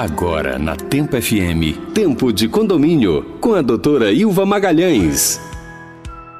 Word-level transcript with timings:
Agora 0.00 0.58
na 0.58 0.76
Tempo 0.76 1.20
FM, 1.20 1.92
Tempo 1.92 2.32
de 2.32 2.48
Condomínio, 2.48 3.36
com 3.38 3.52
a 3.54 3.60
doutora 3.60 4.10
Ilva 4.10 4.46
Magalhães. 4.46 5.38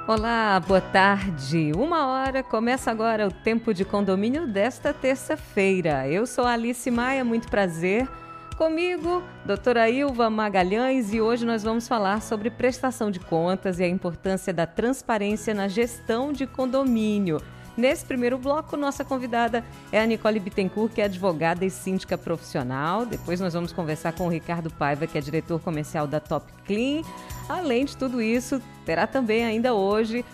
Olá, 0.09 0.59
boa 0.67 0.81
tarde. 0.81 1.71
Uma 1.77 2.07
hora 2.07 2.43
começa 2.43 2.91
agora 2.91 3.29
o 3.29 3.31
Tempo 3.31 3.75
de 3.75 3.85
Condomínio 3.85 4.47
desta 4.47 4.95
terça-feira. 4.95 6.09
Eu 6.09 6.27
sou 6.27 6.47
Alice 6.47 6.91
Maia, 6.91 7.23
muito 7.23 7.49
prazer. 7.49 8.09
Comigo, 8.57 9.23
doutora 9.45 9.91
Ilva 9.91 10.31
Magalhães, 10.31 11.13
e 11.13 11.21
hoje 11.21 11.45
nós 11.45 11.63
vamos 11.63 11.87
falar 11.87 12.23
sobre 12.23 12.49
prestação 12.49 13.11
de 13.11 13.21
contas 13.21 13.79
e 13.79 13.85
a 13.85 13.89
importância 13.89 14.55
da 14.55 14.65
transparência 14.65 15.53
na 15.53 15.69
gestão 15.69 16.33
de 16.33 16.47
condomínio. 16.47 17.43
Nesse 17.77 18.05
primeiro 18.05 18.37
bloco, 18.37 18.77
nossa 18.77 19.05
convidada 19.05 19.65
é 19.93 20.01
a 20.01 20.07
Nicole 20.07 20.41
Bittencourt, 20.41 20.93
que 20.93 21.01
é 21.01 21.05
advogada 21.05 21.65
e 21.65 21.71
síndica 21.71 22.19
profissional. 22.19 23.07
Depois 23.07 23.41
nós 23.41 23.55
vamos 23.55 23.73
conversar 23.73 24.13
com 24.13 24.27
o 24.27 24.29
Ricardo 24.29 24.71
Paiva, 24.71 25.07
que 25.07 25.17
é 25.17 25.21
diretor 25.21 25.61
comercial 25.61 26.07
da 26.07 26.21
Top 26.21 26.47
Clean. 26.67 27.03
Além 27.49 27.85
de 27.85 27.97
tudo 27.97 28.21
isso, 28.21 28.61
terá 28.85 29.07
também 29.07 29.45
ainda 29.45 29.73
hoje 29.73 30.25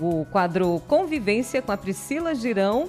o 0.00 0.24
quadro 0.26 0.80
Convivência 0.86 1.60
com 1.60 1.72
a 1.72 1.76
Priscila 1.76 2.34
Girão, 2.34 2.88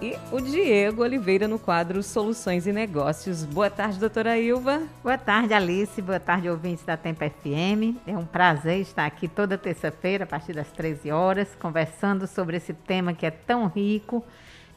e 0.00 0.16
o 0.30 0.40
Diego 0.40 1.02
Oliveira 1.02 1.48
no 1.48 1.58
quadro 1.58 2.02
Soluções 2.02 2.66
e 2.66 2.72
Negócios. 2.72 3.44
Boa 3.44 3.68
tarde, 3.68 3.98
doutora 3.98 4.38
Ilva. 4.38 4.82
Boa 5.02 5.18
tarde, 5.18 5.52
Alice. 5.52 6.00
Boa 6.00 6.20
tarde, 6.20 6.48
ouvintes 6.48 6.84
da 6.84 6.96
Tempo 6.96 7.24
FM. 7.24 7.98
É 8.06 8.16
um 8.16 8.24
prazer 8.24 8.80
estar 8.80 9.06
aqui 9.06 9.26
toda 9.26 9.58
terça-feira, 9.58 10.24
a 10.24 10.26
partir 10.26 10.52
das 10.52 10.70
13 10.70 11.10
horas, 11.10 11.48
conversando 11.58 12.26
sobre 12.28 12.56
esse 12.58 12.72
tema 12.72 13.12
que 13.12 13.26
é 13.26 13.30
tão 13.30 13.66
rico, 13.66 14.24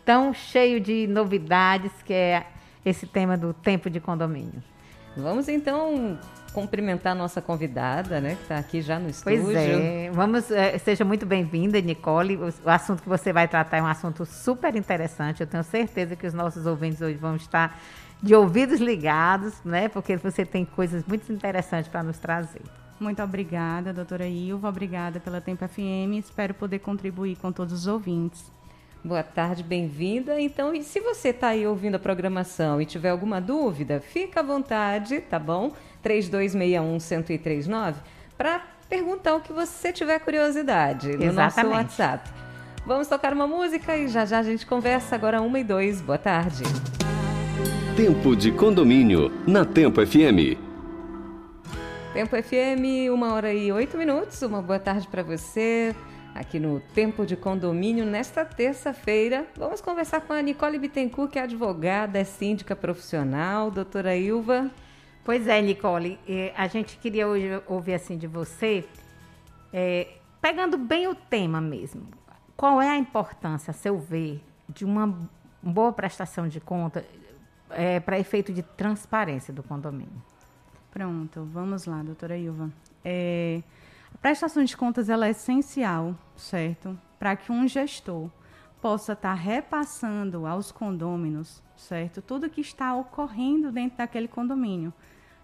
tão 0.04 0.34
cheio 0.34 0.80
de 0.80 1.06
novidades, 1.06 1.92
que 2.04 2.14
é 2.14 2.48
esse 2.84 3.06
tema 3.06 3.38
do 3.38 3.54
tempo 3.54 3.90
de 3.90 4.00
condomínio. 4.00 4.64
Vamos 5.16 5.48
então 5.48 6.18
cumprimentar 6.54 7.14
a 7.14 7.16
nossa 7.16 7.42
convidada, 7.42 8.20
né, 8.20 8.36
que 8.36 8.42
está 8.44 8.58
aqui 8.58 8.82
já 8.82 9.00
no 9.00 9.10
estúdio. 9.10 9.44
Pois 9.44 9.56
é, 9.56 10.10
vamos, 10.12 10.52
é, 10.52 10.78
seja 10.78 11.06
muito 11.06 11.26
bem-vinda, 11.26 11.80
Nicole. 11.82 12.36
O, 12.36 12.54
o, 12.66 12.70
assunto 12.70 13.02
que 13.02 13.10
você 13.10 13.32
vai 13.32 13.48
tratar 13.48 13.78
é 13.78 13.82
um 13.82 13.88
assunto 13.88 14.26
super 14.26 14.76
interessante. 14.76 15.42
Eu 15.42 15.48
tenho 15.48 15.64
certeza 15.64 16.16
que 16.16 16.28
os 16.28 16.34
nossos 16.34 16.66
ouvintes 16.66 17.02
hoje 17.02 17.18
vão 17.18 17.36
estar 17.36 17.80
de 18.22 18.36
ouvidos 18.36 18.80
ligados, 18.80 19.54
né, 19.64 19.90
porque 19.90 20.18
você 20.18 20.46
tem 20.46 20.66
coisas 20.66 21.04
muito 21.06 21.32
interessantes 21.32 21.90
para 21.90 22.04
nos 22.04 22.18
trazer. 22.18 22.62
Muito 23.00 23.22
obrigada, 23.24 23.92
doutora 23.92 24.28
Ilva. 24.28 24.70
Obrigada 24.70 25.20
pela 25.20 25.42
Tempo 25.42 25.68
FM. 25.68 26.20
Espero 26.20 26.54
poder 26.54 26.80
contribuir 26.80 27.36
com 27.36 27.52
todos 27.52 27.74
os 27.74 27.88
ouvintes. 27.88 28.52
Boa 29.04 29.24
tarde, 29.24 29.64
bem-vinda. 29.64 30.40
Então, 30.40 30.76
e 30.76 30.84
se 30.84 31.00
você 31.00 31.30
está 31.30 31.48
aí 31.48 31.66
ouvindo 31.66 31.96
a 31.96 32.00
programação 32.00 32.80
e 32.80 32.86
tiver 32.86 33.10
alguma 33.10 33.42
dúvida, 33.42 34.00
fica 34.00 34.42
à 34.42 34.44
vontade, 34.44 35.20
tá 35.22 35.40
bom? 35.40 35.74
3261-1039 36.04 37.96
para 38.38 38.62
perguntar 38.90 39.36
o 39.36 39.42
que 39.42 39.54
você 39.54 39.94
tiver 39.94 40.20
curiosidade 40.20 41.16
no 41.16 41.24
Exatamente. 41.24 41.56
nosso 41.56 41.70
WhatsApp. 41.70 42.30
Vamos 42.86 43.08
tocar 43.08 43.34
uma 43.34 43.48
música 43.48 43.96
e 43.96 44.08
já 44.08 44.26
já 44.26 44.40
a 44.40 44.44
gente 44.44 44.66
conversa 44.66 45.16
agora 45.16 45.42
uma 45.42 45.60
e 45.60 45.64
dois. 45.64 46.02
Boa 46.02 46.18
tarde. 46.18 46.64
Tempo 47.96 48.36
de 48.36 48.52
condomínio 48.52 49.32
na 49.48 49.64
Tempo 49.64 50.06
FM. 50.06 50.58
Tempo 52.14 52.36
FM, 52.36 53.12
uma 53.14 53.34
hora 53.34 53.54
e 53.54 53.72
oito 53.72 53.98
minutos. 53.98 54.42
Uma 54.42 54.62
boa 54.62 54.80
tarde 54.80 55.08
para 55.08 55.24
você 55.24 55.96
aqui 56.34 56.60
no 56.60 56.80
Tempo 56.94 57.26
de 57.26 57.36
Condomínio. 57.36 58.06
Nesta 58.06 58.44
terça-feira, 58.44 59.46
vamos 59.56 59.80
conversar 59.80 60.22
com 60.22 60.34
a 60.34 60.42
Nicole 60.42 60.80
Bittencourt, 60.80 61.32
que 61.32 61.40
é 61.40 61.44
advogada, 61.44 62.20
é 62.20 62.24
síndica 62.24 62.76
profissional. 62.76 63.70
Doutora 63.70 64.16
Ilva. 64.16 64.70
Pois 65.24 65.48
é, 65.48 65.62
Nicole, 65.62 66.20
a 66.56 66.68
gente 66.68 66.98
queria 66.98 67.28
hoje 67.28 67.62
ouvir 67.68 67.94
assim 67.94 68.18
de 68.18 68.26
você, 68.26 68.84
é, 69.72 70.16
pegando 70.42 70.80
bem 70.80 71.08
o 71.08 71.14
tema 71.14 71.62
mesmo. 71.62 72.08
Qual 72.58 72.82
é 72.82 72.90
a 72.90 72.98
importância, 72.98 73.70
a 73.70 73.74
seu 73.74 74.00
ver, 74.00 74.44
de 74.68 74.84
uma 74.84 75.16
boa 75.62 75.94
prestação 75.94 76.48
de 76.48 76.60
conta 76.60 77.06
é, 77.70 78.00
para 78.00 78.18
efeito 78.18 78.52
de 78.52 78.64
transparência 78.64 79.54
do 79.54 79.62
condomínio? 79.62 80.22
Pronto, 80.90 81.48
vamos 81.54 81.86
lá, 81.86 82.02
doutora 82.02 82.36
Ilva. 82.36 82.72
É, 83.06 83.62
a 84.14 84.18
prestação 84.18 84.64
de 84.64 84.76
contas 84.76 85.08
ela 85.08 85.28
é 85.28 85.30
essencial, 85.30 86.16
certo? 86.36 87.00
Para 87.20 87.36
que 87.36 87.52
um 87.52 87.68
gestor 87.68 88.28
possa 88.82 89.14
estar 89.14 89.30
tá 89.30 89.34
repassando 89.36 90.48
aos 90.48 90.72
condôminos, 90.72 91.62
certo? 91.78 92.22
Tudo 92.22 92.50
que 92.50 92.62
está 92.62 92.96
ocorrendo 92.96 93.72
dentro 93.72 94.00
daquele 94.00 94.28
condomínio, 94.28 94.92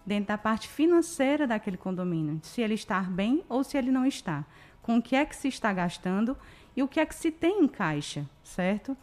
dentro 0.08 0.28
da 0.28 0.38
parte 0.38 0.66
financeira 0.66 1.46
daquele 1.46 1.76
condomínio, 1.76 2.40
se 2.42 2.62
ele 2.62 2.74
está 2.74 3.00
bem 3.02 3.44
ou 3.48 3.62
se 3.62 3.76
ele 3.76 3.90
não 3.90 4.06
está, 4.06 4.44
com 4.82 4.96
o 4.96 5.02
que 5.02 5.14
é 5.14 5.24
que 5.24 5.36
se 5.36 5.48
está 5.48 5.72
gastando 5.72 6.36
e 6.74 6.82
o 6.82 6.88
que 6.88 6.98
é 6.98 7.06
que 7.06 7.14
se 7.14 7.30
tem 7.30 7.62
em 7.62 7.68
caixa, 7.68 8.26
certo? 8.42 8.96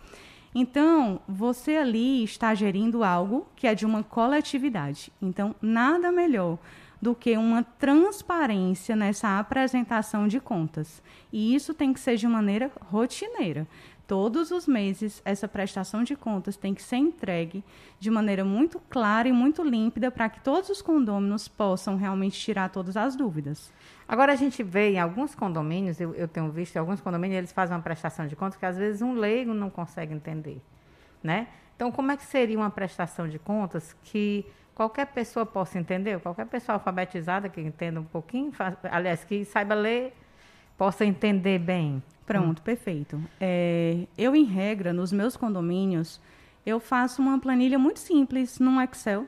Então, 0.54 1.20
você 1.28 1.76
ali 1.76 2.24
está 2.24 2.56
gerindo 2.56 3.04
algo 3.04 3.48
que 3.56 3.68
é 3.68 3.76
de 3.76 3.86
uma 3.86 4.02
coletividade. 4.02 5.12
Então, 5.22 5.54
nada 5.62 6.12
melhor 6.12 6.58
do 7.02 7.14
que 7.14 7.38
uma 7.38 7.62
transparência 7.62 8.96
nessa 8.96 9.38
apresentação 9.38 10.28
de 10.28 10.40
contas. 10.40 11.04
E 11.32 11.54
isso 11.54 11.74
tem 11.74 11.94
que 11.94 12.00
ser 12.00 12.16
de 12.16 12.28
maneira 12.28 12.72
rotineira. 12.90 13.68
Todos 14.08 14.52
os 14.52 14.68
meses, 14.68 15.20
essa 15.26 15.48
prestação 15.48 16.04
de 16.04 16.16
contas 16.16 16.56
tem 16.56 16.76
que 16.76 16.84
ser 16.84 16.98
entregue 16.98 17.64
de 18.00 18.12
maneira 18.12 18.46
muito 18.46 18.80
clara 18.88 19.28
e 19.28 19.32
muito 19.32 19.64
límpida 19.64 20.12
para 20.12 20.30
que 20.30 20.40
todos 20.42 20.70
os 20.70 20.80
condôminos 20.80 21.48
possam 21.48 21.96
realmente 21.96 22.40
tirar 22.40 22.70
todas 22.70 22.96
as 22.96 23.16
dúvidas. 23.16 23.74
Agora, 24.08 24.34
a 24.34 24.36
gente 24.36 24.62
vê 24.62 24.92
em 24.92 25.00
alguns 25.00 25.34
condomínios, 25.34 26.00
eu, 26.00 26.14
eu 26.14 26.28
tenho 26.28 26.52
visto 26.52 26.76
em 26.76 26.80
alguns 26.80 27.02
condomínios, 27.02 27.40
eles 27.40 27.52
fazem 27.52 27.76
uma 27.76 27.82
prestação 27.82 28.28
de 28.28 28.36
contas 28.36 28.60
que 28.60 28.66
às 28.66 28.78
vezes 28.78 29.02
um 29.02 29.14
leigo 29.14 29.56
não 29.56 29.72
consegue 29.72 30.14
entender. 30.14 30.62
Né? 31.24 31.48
Então, 31.76 31.92
como 31.92 32.12
é 32.12 32.18
que 32.18 32.26
seria 32.26 32.58
uma 32.58 32.70
prestação 32.70 33.28
de 33.28 33.40
contas 33.40 33.96
que 34.04 34.46
qualquer 34.76 35.08
pessoa 35.08 35.48
possa 35.48 35.80
entender? 35.80 36.20
Qualquer 36.20 36.46
pessoa 36.46 36.76
alfabetizada 36.76 37.50
que 37.50 37.60
entenda 37.60 38.00
um 38.00 38.06
pouquinho, 38.06 38.52
aliás, 38.84 39.24
que 39.24 39.44
saiba 39.46 39.74
ler, 39.74 40.16
possa 40.78 41.06
entender 41.06 41.60
bem. 41.60 42.02
Pronto, 42.26 42.60
hum. 42.60 42.64
perfeito. 42.64 43.22
É, 43.40 44.08
eu, 44.18 44.36
em 44.36 44.44
regra, 44.44 44.92
nos 44.92 45.12
meus 45.12 45.38
condomínios, 45.38 46.20
eu 46.66 46.80
faço 46.80 47.22
uma 47.22 47.40
planilha 47.40 47.78
muito 47.78 48.00
simples 48.00 48.60
num 48.60 48.82
Excel. 48.82 49.28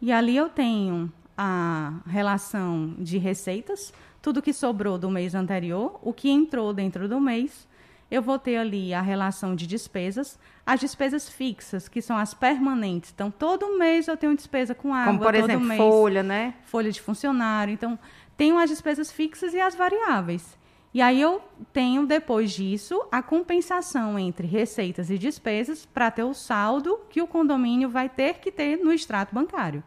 E 0.00 0.10
ali 0.10 0.36
eu 0.36 0.48
tenho 0.48 1.12
a 1.36 2.00
relação 2.06 2.94
de 2.98 3.18
receitas, 3.18 3.92
tudo 4.22 4.42
que 4.42 4.52
sobrou 4.52 4.98
do 4.98 5.10
mês 5.10 5.34
anterior, 5.34 5.98
o 6.02 6.12
que 6.12 6.30
entrou 6.30 6.72
dentro 6.72 7.08
do 7.08 7.20
mês. 7.20 7.68
Eu 8.10 8.22
vou 8.22 8.38
ter 8.38 8.56
ali 8.56 8.92
a 8.92 9.00
relação 9.00 9.54
de 9.54 9.66
despesas, 9.66 10.38
as 10.66 10.80
despesas 10.80 11.28
fixas, 11.28 11.88
que 11.88 12.02
são 12.02 12.16
as 12.16 12.34
permanentes. 12.34 13.12
Então, 13.14 13.30
todo 13.30 13.78
mês 13.78 14.08
eu 14.08 14.16
tenho 14.16 14.34
despesa 14.34 14.74
com 14.74 14.92
água, 14.92 15.12
Como, 15.12 15.24
por 15.24 15.34
exemplo, 15.34 15.66
mês, 15.66 15.78
folha, 15.78 16.22
né? 16.22 16.54
Folha 16.64 16.90
de 16.90 17.00
funcionário. 17.00 17.72
Então, 17.72 17.98
tenho 18.36 18.58
as 18.58 18.68
despesas 18.68 19.12
fixas 19.12 19.54
e 19.54 19.60
as 19.60 19.74
variáveis. 19.74 20.58
E 20.92 21.00
aí 21.00 21.20
eu 21.20 21.40
tenho, 21.72 22.04
depois 22.04 22.50
disso, 22.50 23.00
a 23.12 23.22
compensação 23.22 24.18
entre 24.18 24.46
receitas 24.46 25.08
e 25.08 25.16
despesas 25.16 25.86
para 25.86 26.10
ter 26.10 26.24
o 26.24 26.34
saldo 26.34 27.00
que 27.08 27.22
o 27.22 27.28
condomínio 27.28 27.88
vai 27.88 28.08
ter 28.08 28.38
que 28.38 28.50
ter 28.50 28.76
no 28.76 28.92
extrato 28.92 29.32
bancário. 29.32 29.84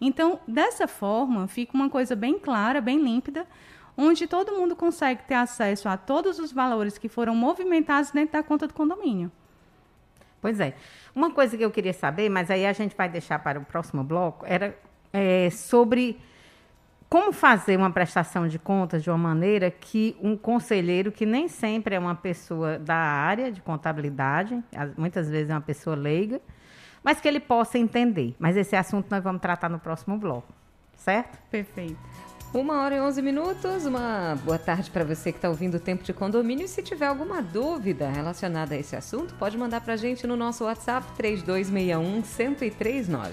Então, 0.00 0.38
dessa 0.46 0.86
forma, 0.86 1.48
fica 1.48 1.74
uma 1.74 1.88
coisa 1.88 2.14
bem 2.14 2.38
clara, 2.38 2.80
bem 2.80 2.98
límpida, 2.98 3.46
onde 3.96 4.26
todo 4.26 4.52
mundo 4.52 4.76
consegue 4.76 5.24
ter 5.24 5.34
acesso 5.34 5.88
a 5.88 5.96
todos 5.96 6.38
os 6.38 6.52
valores 6.52 6.98
que 6.98 7.08
foram 7.08 7.34
movimentados 7.34 8.10
dentro 8.10 8.34
da 8.34 8.42
conta 8.42 8.68
do 8.68 8.74
condomínio. 8.74 9.30
Pois 10.40 10.60
é. 10.60 10.74
Uma 11.14 11.30
coisa 11.30 11.56
que 11.56 11.64
eu 11.64 11.70
queria 11.70 11.92
saber, 11.92 12.28
mas 12.28 12.50
aí 12.50 12.66
a 12.66 12.72
gente 12.72 12.94
vai 12.94 13.08
deixar 13.08 13.38
para 13.38 13.58
o 13.58 13.64
próximo 13.64 14.04
bloco, 14.04 14.44
era 14.46 14.76
é, 15.12 15.48
sobre 15.50 16.20
como 17.08 17.32
fazer 17.32 17.76
uma 17.76 17.90
prestação 17.90 18.48
de 18.48 18.58
contas 18.58 19.02
de 19.02 19.10
uma 19.10 19.18
maneira 19.18 19.70
que 19.70 20.16
um 20.20 20.36
conselheiro, 20.36 21.12
que 21.12 21.24
nem 21.24 21.48
sempre 21.48 21.94
é 21.94 21.98
uma 21.98 22.14
pessoa 22.14 22.78
da 22.78 22.96
área 22.96 23.52
de 23.52 23.60
contabilidade, 23.62 24.62
muitas 24.96 25.28
vezes 25.28 25.50
é 25.50 25.54
uma 25.54 25.60
pessoa 25.60 25.94
leiga, 25.94 26.40
mas 27.02 27.20
que 27.20 27.28
ele 27.28 27.40
possa 27.40 27.78
entender. 27.78 28.34
Mas 28.38 28.56
esse 28.56 28.74
assunto 28.74 29.06
nós 29.10 29.22
vamos 29.22 29.40
tratar 29.40 29.68
no 29.68 29.78
próximo 29.78 30.18
bloco, 30.18 30.52
certo? 30.96 31.38
Perfeito. 31.50 31.98
Uma 32.54 32.82
hora 32.82 32.94
e 32.94 33.00
onze 33.00 33.20
minutos. 33.20 33.84
Uma 33.84 34.38
boa 34.44 34.56
tarde 34.56 34.88
para 34.88 35.02
você 35.02 35.32
que 35.32 35.38
está 35.38 35.48
ouvindo 35.48 35.74
o 35.74 35.80
Tempo 35.80 36.04
de 36.04 36.12
Condomínio. 36.12 36.66
E 36.66 36.68
se 36.68 36.84
tiver 36.84 37.06
alguma 37.06 37.42
dúvida 37.42 38.08
relacionada 38.08 38.76
a 38.76 38.78
esse 38.78 38.94
assunto, 38.94 39.34
pode 39.34 39.58
mandar 39.58 39.80
para 39.80 39.94
a 39.94 39.96
gente 39.96 40.24
no 40.24 40.36
nosso 40.36 40.62
WhatsApp 40.62 41.04
3261-1039. 41.18 43.30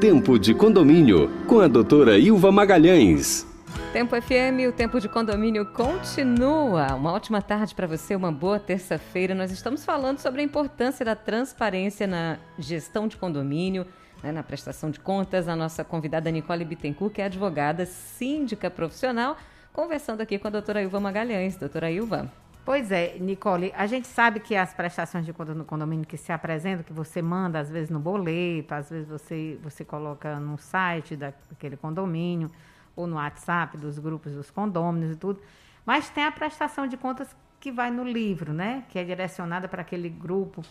Tempo 0.00 0.38
de 0.38 0.54
Condomínio, 0.54 1.28
com 1.48 1.58
a 1.58 1.66
doutora 1.66 2.16
Ilva 2.16 2.52
Magalhães. 2.52 3.44
Tempo 3.92 4.14
FM, 4.14 4.68
o 4.68 4.72
Tempo 4.72 5.00
de 5.00 5.08
Condomínio 5.08 5.66
continua. 5.66 6.94
Uma 6.94 7.10
ótima 7.10 7.42
tarde 7.42 7.74
para 7.74 7.88
você, 7.88 8.14
uma 8.14 8.30
boa 8.30 8.60
terça-feira. 8.60 9.34
Nós 9.34 9.50
estamos 9.50 9.84
falando 9.84 10.20
sobre 10.20 10.40
a 10.40 10.44
importância 10.44 11.04
da 11.04 11.16
transparência 11.16 12.06
na 12.06 12.38
gestão 12.56 13.08
de 13.08 13.16
condomínio, 13.16 13.84
né, 14.22 14.32
na 14.32 14.42
prestação 14.42 14.90
de 14.90 15.00
contas, 15.00 15.48
a 15.48 15.56
nossa 15.56 15.84
convidada 15.84 16.30
Nicole 16.30 16.64
Bittencourt, 16.64 17.12
que 17.12 17.22
é 17.22 17.24
advogada 17.24 17.86
síndica 17.86 18.70
profissional, 18.70 19.36
conversando 19.72 20.20
aqui 20.20 20.38
com 20.38 20.48
a 20.48 20.50
doutora 20.50 20.82
Ilva 20.82 21.00
Magalhães. 21.00 21.56
Doutora 21.56 21.90
Ilva. 21.90 22.30
Pois 22.64 22.92
é, 22.92 23.16
Nicole, 23.18 23.72
a 23.74 23.86
gente 23.86 24.06
sabe 24.06 24.38
que 24.38 24.54
as 24.54 24.74
prestações 24.74 25.24
de 25.24 25.32
contas 25.32 25.56
no 25.56 25.64
condomínio 25.64 26.06
que 26.06 26.16
se 26.16 26.30
apresentam, 26.30 26.84
que 26.84 26.92
você 26.92 27.22
manda 27.22 27.58
às 27.58 27.70
vezes 27.70 27.88
no 27.88 27.98
boleto, 27.98 28.74
às 28.74 28.90
vezes 28.90 29.08
você, 29.08 29.58
você 29.62 29.84
coloca 29.84 30.38
no 30.38 30.58
site 30.58 31.16
daquele 31.16 31.76
condomínio, 31.76 32.50
ou 32.94 33.06
no 33.06 33.16
WhatsApp 33.16 33.76
dos 33.76 33.98
grupos 33.98 34.32
dos 34.32 34.50
condôminos 34.50 35.14
e 35.14 35.16
tudo, 35.16 35.40
mas 35.86 36.10
tem 36.10 36.24
a 36.24 36.30
prestação 36.30 36.86
de 36.86 36.96
contas 36.96 37.34
que 37.58 37.72
vai 37.72 37.90
no 37.90 38.04
livro, 38.04 38.52
né? 38.52 38.84
Que 38.88 38.98
é 38.98 39.04
direcionada 39.04 39.68
para 39.68 39.82
aquele 39.82 40.08
grupo 40.08 40.62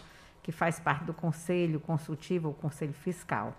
que 0.50 0.51
faz 0.51 0.80
parte 0.80 1.04
do 1.04 1.13
conselho 1.13 1.80
consultivo 1.80 2.48
ou 2.48 2.54
conselho 2.56 2.92
fiscal. 2.92 3.54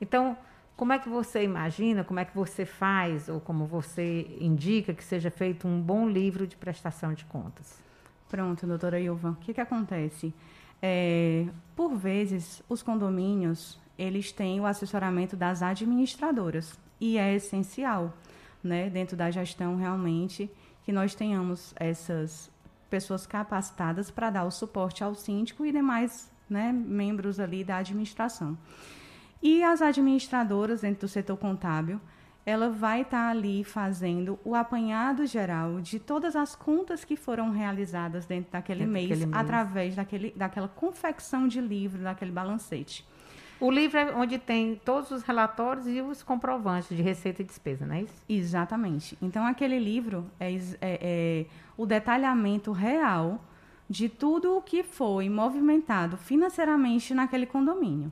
Então, 0.00 0.34
como 0.74 0.94
é 0.94 0.98
que 0.98 1.06
você 1.06 1.44
imagina, 1.44 2.02
como 2.02 2.18
é 2.18 2.24
que 2.24 2.34
você 2.34 2.64
faz, 2.64 3.28
ou 3.28 3.42
como 3.42 3.66
você 3.66 4.26
indica 4.40 4.94
que 4.94 5.04
seja 5.04 5.30
feito 5.30 5.68
um 5.68 5.78
bom 5.78 6.08
livro 6.08 6.46
de 6.46 6.56
prestação 6.56 7.12
de 7.12 7.26
contas? 7.26 7.78
Pronto, 8.26 8.66
doutora 8.66 8.98
Ilva. 8.98 9.32
O 9.32 9.34
que, 9.34 9.52
que 9.52 9.60
acontece? 9.60 10.32
É, 10.80 11.44
por 11.76 11.94
vezes, 11.94 12.62
os 12.70 12.82
condomínios, 12.82 13.78
eles 13.98 14.32
têm 14.32 14.58
o 14.60 14.64
assessoramento 14.64 15.36
das 15.36 15.60
administradoras, 15.60 16.78
e 16.98 17.18
é 17.18 17.34
essencial, 17.34 18.14
né, 18.64 18.88
dentro 18.88 19.14
da 19.14 19.30
gestão, 19.30 19.76
realmente, 19.76 20.50
que 20.84 20.90
nós 20.90 21.14
tenhamos 21.14 21.74
essas 21.76 22.50
pessoas 22.90 23.26
capacitadas 23.26 24.10
para 24.10 24.30
dar 24.30 24.44
o 24.44 24.50
suporte 24.50 25.02
ao 25.02 25.14
síndico 25.14 25.64
e 25.64 25.72
demais 25.72 26.30
né, 26.48 26.72
membros 26.72 27.38
ali 27.38 27.62
da 27.62 27.76
administração. 27.76 28.58
E 29.42 29.62
as 29.62 29.80
administradoras 29.80 30.82
dentro 30.82 31.02
do 31.02 31.08
setor 31.08 31.36
contábil, 31.38 32.00
ela 32.44 32.68
vai 32.68 33.02
estar 33.02 33.26
tá 33.26 33.30
ali 33.30 33.62
fazendo 33.62 34.38
o 34.44 34.54
apanhado 34.54 35.24
geral 35.26 35.80
de 35.80 35.98
todas 35.98 36.34
as 36.34 36.54
contas 36.54 37.04
que 37.04 37.16
foram 37.16 37.50
realizadas 37.50 38.26
dentro 38.26 38.52
daquele, 38.52 38.80
dentro 38.80 38.92
mês, 38.92 39.18
mês, 39.20 39.32
através 39.32 39.94
daquele, 39.94 40.32
daquela 40.32 40.68
confecção 40.68 41.46
de 41.46 41.60
livro, 41.60 42.02
daquele 42.02 42.32
balancete. 42.32 43.06
O 43.60 43.70
livro 43.70 43.98
é 43.98 44.14
onde 44.14 44.38
tem 44.38 44.80
todos 44.82 45.10
os 45.10 45.22
relatórios 45.22 45.86
e 45.86 46.00
os 46.00 46.22
comprovantes 46.22 46.88
de 46.88 47.02
receita 47.02 47.42
e 47.42 47.44
despesa, 47.44 47.84
não 47.84 47.94
é 47.94 48.02
isso? 48.02 48.14
Exatamente. 48.26 49.18
Então, 49.20 49.44
aquele 49.44 49.78
livro 49.78 50.24
é, 50.40 50.50
é, 50.54 50.60
é 50.80 51.46
o 51.76 51.84
detalhamento 51.84 52.72
real 52.72 53.44
de 53.88 54.08
tudo 54.08 54.56
o 54.56 54.62
que 54.62 54.82
foi 54.82 55.28
movimentado 55.28 56.16
financeiramente 56.16 57.12
naquele 57.12 57.44
condomínio. 57.44 58.10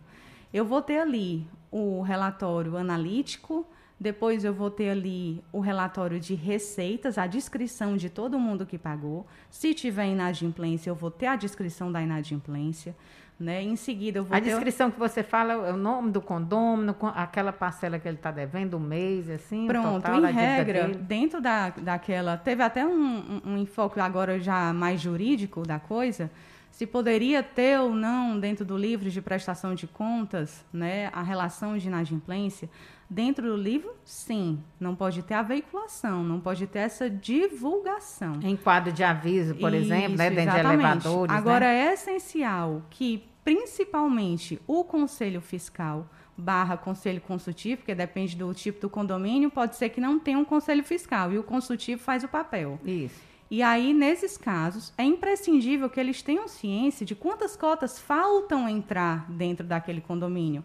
Eu 0.52 0.66
vou 0.66 0.82
ter 0.82 0.98
ali 0.98 1.46
o 1.70 2.02
relatório 2.02 2.76
analítico, 2.76 3.66
depois 3.98 4.44
eu 4.44 4.52
vou 4.52 4.70
ter 4.70 4.90
ali 4.90 5.42
o 5.52 5.60
relatório 5.60 6.20
de 6.20 6.34
receitas, 6.34 7.16
a 7.16 7.26
descrição 7.26 7.96
de 7.96 8.10
todo 8.10 8.38
mundo 8.38 8.66
que 8.66 8.76
pagou. 8.76 9.26
Se 9.50 9.72
tiver 9.72 10.06
inadimplência, 10.06 10.90
eu 10.90 10.94
vou 10.94 11.10
ter 11.10 11.26
a 11.26 11.36
descrição 11.36 11.90
da 11.90 12.02
inadimplência. 12.02 12.94
Né? 13.38 13.62
Em 13.62 13.76
seguida, 13.76 14.18
eu 14.18 14.24
vou 14.24 14.36
A 14.36 14.40
ter... 14.40 14.46
descrição 14.50 14.90
que 14.90 14.98
você 14.98 15.22
fala 15.22 15.52
é 15.52 15.72
o 15.72 15.76
nome 15.76 16.10
do 16.10 16.20
condomínio, 16.20 16.96
aquela 17.14 17.52
parcela 17.52 17.96
que 17.96 18.08
ele 18.08 18.16
está 18.16 18.32
devendo, 18.32 18.74
o 18.74 18.80
mês, 18.80 19.30
assim, 19.30 19.68
Pronto, 19.68 20.02
total, 20.02 20.24
em 20.24 20.32
regra, 20.32 20.88
dentro 20.88 21.40
da, 21.40 21.70
daquela... 21.70 22.36
Teve 22.36 22.64
até 22.64 22.84
um, 22.84 22.90
um, 22.90 23.52
um 23.52 23.58
enfoque 23.58 24.00
agora 24.00 24.40
já 24.40 24.72
mais 24.72 25.00
jurídico 25.00 25.62
da 25.62 25.78
coisa, 25.78 26.28
se 26.72 26.84
poderia 26.84 27.42
ter 27.42 27.78
ou 27.78 27.94
não 27.94 28.38
dentro 28.38 28.64
do 28.64 28.76
livro 28.76 29.08
de 29.08 29.22
prestação 29.22 29.72
de 29.72 29.86
contas, 29.86 30.64
né, 30.72 31.08
a 31.12 31.22
relação 31.22 31.78
de 31.78 31.86
inadimplência, 31.86 32.68
dentro 33.08 33.48
do 33.48 33.56
livro, 33.56 33.94
sim, 34.04 34.62
não 34.78 34.94
pode 34.94 35.22
ter 35.22 35.34
a 35.34 35.42
veiculação, 35.42 36.22
não 36.22 36.40
pode 36.40 36.66
ter 36.66 36.80
essa 36.80 37.08
divulgação. 37.08 38.38
Em 38.42 38.56
quadro 38.56 38.92
de 38.92 39.02
aviso, 39.02 39.54
por 39.54 39.72
Isso, 39.72 39.92
exemplo, 39.92 40.16
né, 40.16 40.30
dentro 40.30 40.54
exatamente. 40.54 40.78
de 40.78 40.84
elevadores. 40.84 41.34
Agora 41.34 41.66
né? 41.66 41.86
é 41.86 41.92
essencial 41.94 42.82
que 42.90 43.24
principalmente 43.42 44.60
o 44.66 44.84
conselho 44.84 45.40
fiscal 45.40 46.06
barra 46.36 46.76
conselho 46.76 47.20
consultivo, 47.20 47.78
porque 47.78 47.94
depende 47.94 48.36
do 48.36 48.54
tipo 48.54 48.80
do 48.80 48.88
condomínio, 48.88 49.50
pode 49.50 49.74
ser 49.74 49.88
que 49.88 50.00
não 50.00 50.20
tenha 50.20 50.38
um 50.38 50.44
conselho 50.44 50.84
fiscal 50.84 51.32
e 51.32 51.38
o 51.38 51.42
consultivo 51.42 52.00
faz 52.00 52.22
o 52.22 52.28
papel. 52.28 52.78
Isso. 52.84 53.28
E 53.50 53.62
aí, 53.62 53.94
nesses 53.94 54.36
casos, 54.36 54.92
é 54.96 55.02
imprescindível 55.02 55.88
que 55.88 55.98
eles 55.98 56.20
tenham 56.20 56.46
ciência 56.46 57.04
de 57.04 57.14
quantas 57.14 57.56
cotas 57.56 57.98
faltam 57.98 58.68
entrar 58.68 59.28
dentro 59.30 59.66
daquele 59.66 60.02
condomínio, 60.02 60.62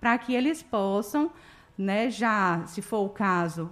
para 0.00 0.16
que 0.16 0.32
eles 0.32 0.62
possam, 0.62 1.30
né, 1.80 2.10
já, 2.10 2.62
se 2.66 2.82
for 2.82 2.98
o 2.98 3.08
caso, 3.08 3.70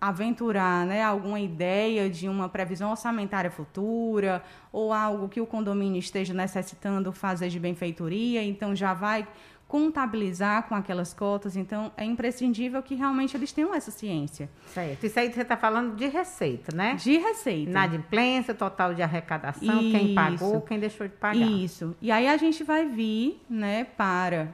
aventurar 0.00 0.84
né, 0.84 1.02
alguma 1.02 1.38
ideia 1.38 2.10
de 2.10 2.28
uma 2.28 2.48
previsão 2.48 2.90
orçamentária 2.90 3.50
futura 3.50 4.42
ou 4.72 4.92
algo 4.92 5.28
que 5.28 5.40
o 5.40 5.46
condomínio 5.46 5.98
esteja 5.98 6.34
necessitando 6.34 7.12
fazer 7.12 7.48
de 7.48 7.60
benfeitoria, 7.60 8.42
então 8.42 8.74
já 8.74 8.92
vai 8.92 9.26
contabilizar 9.68 10.64
com 10.64 10.74
aquelas 10.74 11.14
cotas, 11.14 11.56
então 11.56 11.92
é 11.96 12.04
imprescindível 12.04 12.82
que 12.82 12.96
realmente 12.96 13.36
eles 13.36 13.52
tenham 13.52 13.72
essa 13.72 13.90
ciência. 13.90 14.50
Certo. 14.66 15.06
Isso 15.06 15.18
aí 15.18 15.32
você 15.32 15.42
está 15.42 15.56
falando 15.56 15.94
de 15.94 16.06
receita, 16.08 16.74
né? 16.74 16.96
De 16.96 17.16
receita. 17.18 17.70
Inadimplência, 17.70 18.52
total 18.52 18.94
de 18.94 19.02
arrecadação, 19.02 19.80
Isso. 19.80 19.90
quem 19.90 20.14
pagou, 20.14 20.60
quem 20.60 20.78
deixou 20.78 21.06
de 21.06 21.14
pagar. 21.14 21.36
Isso. 21.36 21.96
E 22.02 22.10
aí 22.10 22.26
a 22.26 22.36
gente 22.36 22.62
vai 22.64 22.88
vir 22.88 23.40
né, 23.48 23.84
para 23.84 24.52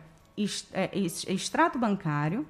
é, 0.72 0.90
extrato 0.94 1.78
bancário, 1.78 2.46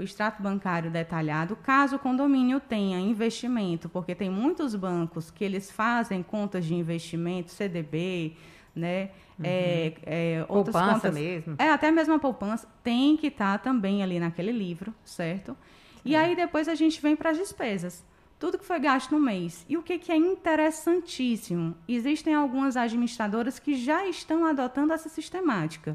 o 0.00 0.02
extrato 0.02 0.42
bancário 0.42 0.90
detalhado, 0.90 1.54
caso 1.56 1.96
o 1.96 1.98
condomínio 1.98 2.58
tenha 2.58 2.98
investimento, 2.98 3.88
porque 3.88 4.14
tem 4.14 4.30
muitos 4.30 4.74
bancos 4.74 5.30
que 5.30 5.44
eles 5.44 5.70
fazem 5.70 6.22
contas 6.22 6.64
de 6.64 6.74
investimento, 6.74 7.50
CDB, 7.50 8.34
né? 8.74 9.10
Uhum. 9.38 9.44
É, 9.44 9.92
é, 10.02 10.44
poupança 10.44 10.94
contas, 10.94 11.14
mesmo. 11.14 11.54
É, 11.58 11.70
até 11.70 11.90
mesmo 11.90 12.14
a 12.14 12.18
poupança 12.18 12.66
tem 12.82 13.16
que 13.16 13.26
estar 13.26 13.58
tá 13.58 13.64
também 13.64 14.02
ali 14.02 14.18
naquele 14.18 14.52
livro, 14.52 14.94
certo? 15.04 15.56
E 16.02 16.16
aí 16.16 16.34
depois 16.34 16.66
a 16.66 16.74
gente 16.74 17.00
vem 17.00 17.14
para 17.14 17.30
as 17.30 17.36
despesas. 17.36 18.02
Tudo 18.38 18.58
que 18.58 18.64
foi 18.64 18.78
gasto 18.80 19.12
no 19.12 19.20
mês. 19.20 19.66
E 19.68 19.76
o 19.76 19.82
que, 19.82 19.98
que 19.98 20.10
é 20.10 20.16
interessantíssimo? 20.16 21.76
Existem 21.86 22.34
algumas 22.34 22.74
administradoras 22.74 23.58
que 23.58 23.74
já 23.74 24.06
estão 24.06 24.46
adotando 24.46 24.94
essa 24.94 25.10
sistemática 25.10 25.94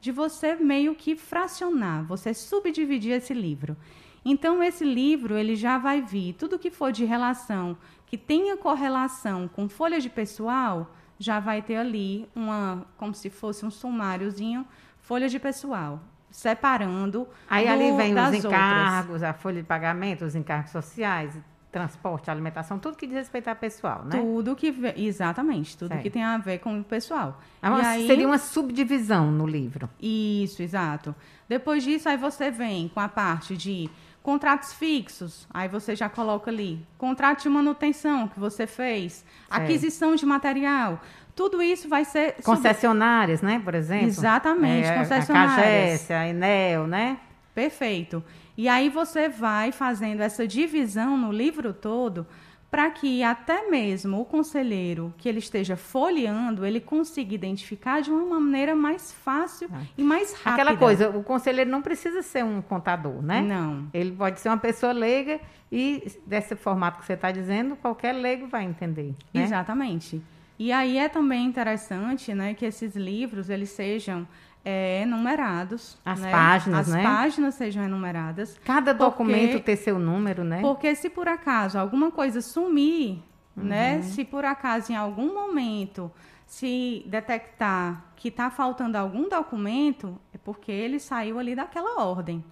de 0.00 0.12
você 0.12 0.54
meio 0.56 0.94
que 0.94 1.16
fracionar, 1.16 2.04
você 2.04 2.32
subdividir 2.32 3.12
esse 3.12 3.34
livro. 3.34 3.76
Então, 4.24 4.62
esse 4.62 4.84
livro 4.84 5.36
ele 5.36 5.54
já 5.54 5.78
vai 5.78 6.02
vir 6.02 6.32
tudo 6.34 6.58
que 6.58 6.70
for 6.70 6.90
de 6.90 7.04
relação, 7.04 7.76
que 8.06 8.18
tenha 8.18 8.56
correlação 8.56 9.48
com 9.48 9.68
folha 9.68 10.00
de 10.00 10.10
pessoal, 10.10 10.92
já 11.18 11.40
vai 11.40 11.62
ter 11.62 11.76
ali 11.76 12.28
uma, 12.34 12.86
como 12.96 13.14
se 13.14 13.30
fosse 13.30 13.64
um 13.64 13.70
sumáriozinho, 13.70 14.66
folha 14.98 15.28
de 15.28 15.38
pessoal, 15.38 16.00
separando. 16.30 17.28
Aí 17.48 17.66
do, 17.66 17.72
ali 17.72 17.96
vem 17.96 18.18
os 18.18 18.34
encargos, 18.34 19.12
outras. 19.14 19.22
a 19.22 19.32
folha 19.32 19.62
de 19.62 19.68
pagamento, 19.68 20.24
os 20.24 20.34
encargos 20.34 20.72
sociais, 20.72 21.38
transporte, 21.76 22.30
alimentação, 22.30 22.78
tudo 22.78 22.96
que 22.96 23.06
diz 23.06 23.16
respeito 23.16 23.48
ao 23.48 23.56
pessoal, 23.56 24.02
né? 24.02 24.18
Tudo 24.18 24.56
que 24.56 24.74
exatamente, 24.96 25.76
tudo 25.76 25.88
certo. 25.88 26.02
que 26.02 26.08
tem 26.08 26.24
a 26.24 26.38
ver 26.38 26.58
com 26.58 26.80
o 26.80 26.82
pessoal. 26.82 27.38
É 27.60 27.68
uma, 27.68 27.86
aí, 27.86 28.06
seria 28.06 28.26
uma 28.26 28.38
subdivisão 28.38 29.30
no 29.30 29.46
livro. 29.46 29.90
Isso, 30.00 30.62
exato. 30.62 31.14
Depois 31.46 31.84
disso, 31.84 32.08
aí 32.08 32.16
você 32.16 32.50
vem 32.50 32.88
com 32.88 33.00
a 33.00 33.08
parte 33.08 33.56
de 33.56 33.90
Contratos 34.26 34.72
fixos, 34.72 35.46
aí 35.54 35.68
você 35.68 35.94
já 35.94 36.08
coloca 36.08 36.50
ali. 36.50 36.84
Contrato 36.98 37.44
de 37.44 37.48
manutenção 37.48 38.26
que 38.26 38.40
você 38.40 38.66
fez, 38.66 39.24
aquisição 39.48 40.16
de 40.16 40.26
material. 40.26 41.00
Tudo 41.32 41.62
isso 41.62 41.88
vai 41.88 42.04
ser. 42.04 42.34
Concessionárias, 42.42 43.40
né? 43.40 43.60
Por 43.64 43.72
exemplo. 43.76 44.08
Exatamente, 44.08 44.88
é, 44.88 44.98
concessionárias. 44.98 45.52
A 45.52 45.62
Cagesse, 45.62 46.12
a 46.12 46.28
Enel, 46.28 46.88
né? 46.88 47.18
Perfeito. 47.56 48.22
E 48.54 48.68
aí 48.68 48.90
você 48.90 49.30
vai 49.30 49.72
fazendo 49.72 50.20
essa 50.20 50.46
divisão 50.46 51.16
no 51.16 51.32
livro 51.32 51.72
todo 51.72 52.26
para 52.70 52.90
que 52.90 53.22
até 53.22 53.70
mesmo 53.70 54.20
o 54.20 54.26
conselheiro 54.26 55.14
que 55.16 55.26
ele 55.26 55.38
esteja 55.38 55.74
folheando, 55.74 56.66
ele 56.66 56.80
consiga 56.80 57.34
identificar 57.34 58.02
de 58.02 58.10
uma 58.10 58.38
maneira 58.38 58.76
mais 58.76 59.10
fácil 59.10 59.70
ah. 59.72 59.80
e 59.96 60.02
mais 60.02 60.34
rápida. 60.34 60.50
Aquela 60.52 60.76
coisa, 60.76 61.08
o 61.08 61.22
conselheiro 61.22 61.70
não 61.70 61.80
precisa 61.80 62.20
ser 62.20 62.44
um 62.44 62.60
contador, 62.60 63.22
né? 63.22 63.40
Não. 63.40 63.88
Ele 63.94 64.10
pode 64.12 64.38
ser 64.38 64.50
uma 64.50 64.58
pessoa 64.58 64.92
leiga 64.92 65.40
e 65.72 66.12
desse 66.26 66.54
formato 66.56 66.98
que 66.98 67.06
você 67.06 67.14
está 67.14 67.32
dizendo, 67.32 67.74
qualquer 67.76 68.12
leigo 68.12 68.46
vai 68.48 68.64
entender. 68.64 69.14
Né? 69.32 69.44
Exatamente. 69.44 70.20
E 70.58 70.70
aí 70.72 70.98
é 70.98 71.08
também 71.08 71.46
interessante, 71.46 72.34
né, 72.34 72.52
que 72.52 72.66
esses 72.66 72.94
livros 72.94 73.48
eles 73.48 73.70
sejam 73.70 74.28
é, 74.68 75.06
numerados. 75.06 75.96
As 76.04 76.18
né? 76.18 76.32
páginas, 76.32 76.88
As 76.88 76.94
né? 76.94 77.02
páginas 77.04 77.54
sejam 77.54 77.84
enumeradas. 77.84 78.58
Cada 78.64 78.92
documento 78.92 79.60
ter 79.60 79.76
seu 79.76 79.96
número, 79.96 80.42
né? 80.42 80.60
Porque 80.60 80.92
se 80.96 81.08
por 81.08 81.28
acaso 81.28 81.78
alguma 81.78 82.10
coisa 82.10 82.40
sumir, 82.40 83.22
né? 83.54 83.92
uhum. 83.92 83.98
né? 83.98 84.02
Se 84.02 84.24
por 84.24 84.44
acaso 84.44 84.90
em 84.90 84.96
algum 84.96 85.32
momento 85.32 86.10
se 86.44 87.04
detectar 87.06 88.06
que 88.16 88.26
está 88.26 88.50
faltando 88.50 88.98
algum 88.98 89.28
documento, 89.28 90.18
porque 90.42 90.72
ele 90.72 90.98
saiu 90.98 91.38
ali 91.38 91.54
daquela 91.54 92.02
ordem. 92.04 92.44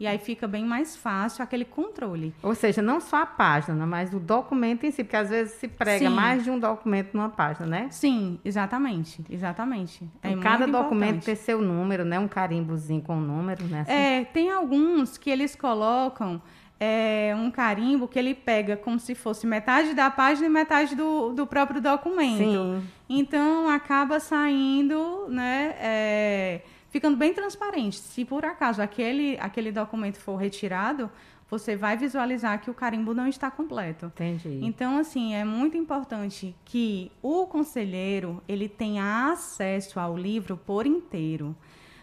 E 0.00 0.06
aí 0.06 0.16
fica 0.16 0.48
bem 0.48 0.64
mais 0.64 0.96
fácil 0.96 1.44
aquele 1.44 1.64
controle. 1.64 2.34
Ou 2.42 2.54
seja, 2.54 2.80
não 2.80 3.00
só 3.02 3.18
a 3.18 3.26
página, 3.26 3.86
mas 3.86 4.14
o 4.14 4.18
documento 4.18 4.84
em 4.84 4.90
si, 4.90 5.04
porque 5.04 5.16
às 5.16 5.28
vezes 5.28 5.52
se 5.52 5.68
prega 5.68 6.08
Sim. 6.08 6.14
mais 6.14 6.42
de 6.42 6.50
um 6.50 6.58
documento 6.58 7.12
numa 7.12 7.28
página, 7.28 7.66
né? 7.66 7.88
Sim, 7.90 8.40
exatamente, 8.42 9.22
exatamente. 9.28 10.02
É 10.22 10.30
então, 10.30 10.42
cada 10.42 10.66
documento 10.66 11.22
tem 11.26 11.34
seu 11.34 11.60
número, 11.60 12.02
né? 12.02 12.18
Um 12.18 12.26
carimbozinho 12.26 13.02
com 13.02 13.18
o 13.18 13.20
número, 13.20 13.62
né? 13.66 13.82
Assim. 13.82 13.92
É, 13.92 14.24
tem 14.24 14.50
alguns 14.50 15.18
que 15.18 15.28
eles 15.28 15.54
colocam 15.54 16.40
é, 16.80 17.34
um 17.36 17.50
carimbo 17.50 18.08
que 18.08 18.18
ele 18.18 18.34
pega 18.34 18.78
como 18.78 18.98
se 18.98 19.14
fosse 19.14 19.46
metade 19.46 19.92
da 19.92 20.10
página 20.10 20.46
e 20.46 20.50
metade 20.50 20.96
do, 20.96 21.34
do 21.34 21.46
próprio 21.46 21.78
documento. 21.78 22.38
Sim. 22.38 22.82
Então 23.06 23.68
acaba 23.68 24.18
saindo, 24.18 25.26
né? 25.28 25.74
É, 25.78 26.60
ficando 26.90 27.16
bem 27.16 27.32
transparente. 27.32 27.96
Se 27.96 28.24
por 28.24 28.44
acaso 28.44 28.82
aquele, 28.82 29.38
aquele 29.40 29.72
documento 29.72 30.18
for 30.18 30.36
retirado, 30.36 31.10
você 31.48 31.74
vai 31.74 31.96
visualizar 31.96 32.60
que 32.60 32.70
o 32.70 32.74
carimbo 32.74 33.14
não 33.14 33.26
está 33.26 33.50
completo. 33.50 34.06
Entendi. 34.06 34.60
Então, 34.62 34.98
assim, 34.98 35.34
é 35.34 35.44
muito 35.44 35.76
importante 35.76 36.54
que 36.64 37.10
o 37.22 37.46
conselheiro 37.46 38.42
ele 38.46 38.68
tenha 38.68 39.32
acesso 39.32 39.98
ao 39.98 40.16
livro 40.16 40.56
por 40.56 40.86
inteiro. 40.86 41.56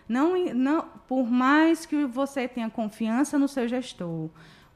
Não, 0.07 0.35
não, 0.53 0.85
por 1.07 1.29
mais 1.29 1.85
que 1.85 2.05
você 2.05 2.47
tenha 2.47 2.69
confiança 2.69 3.37
no 3.37 3.47
seu 3.47 3.67
gestor, 3.67 4.29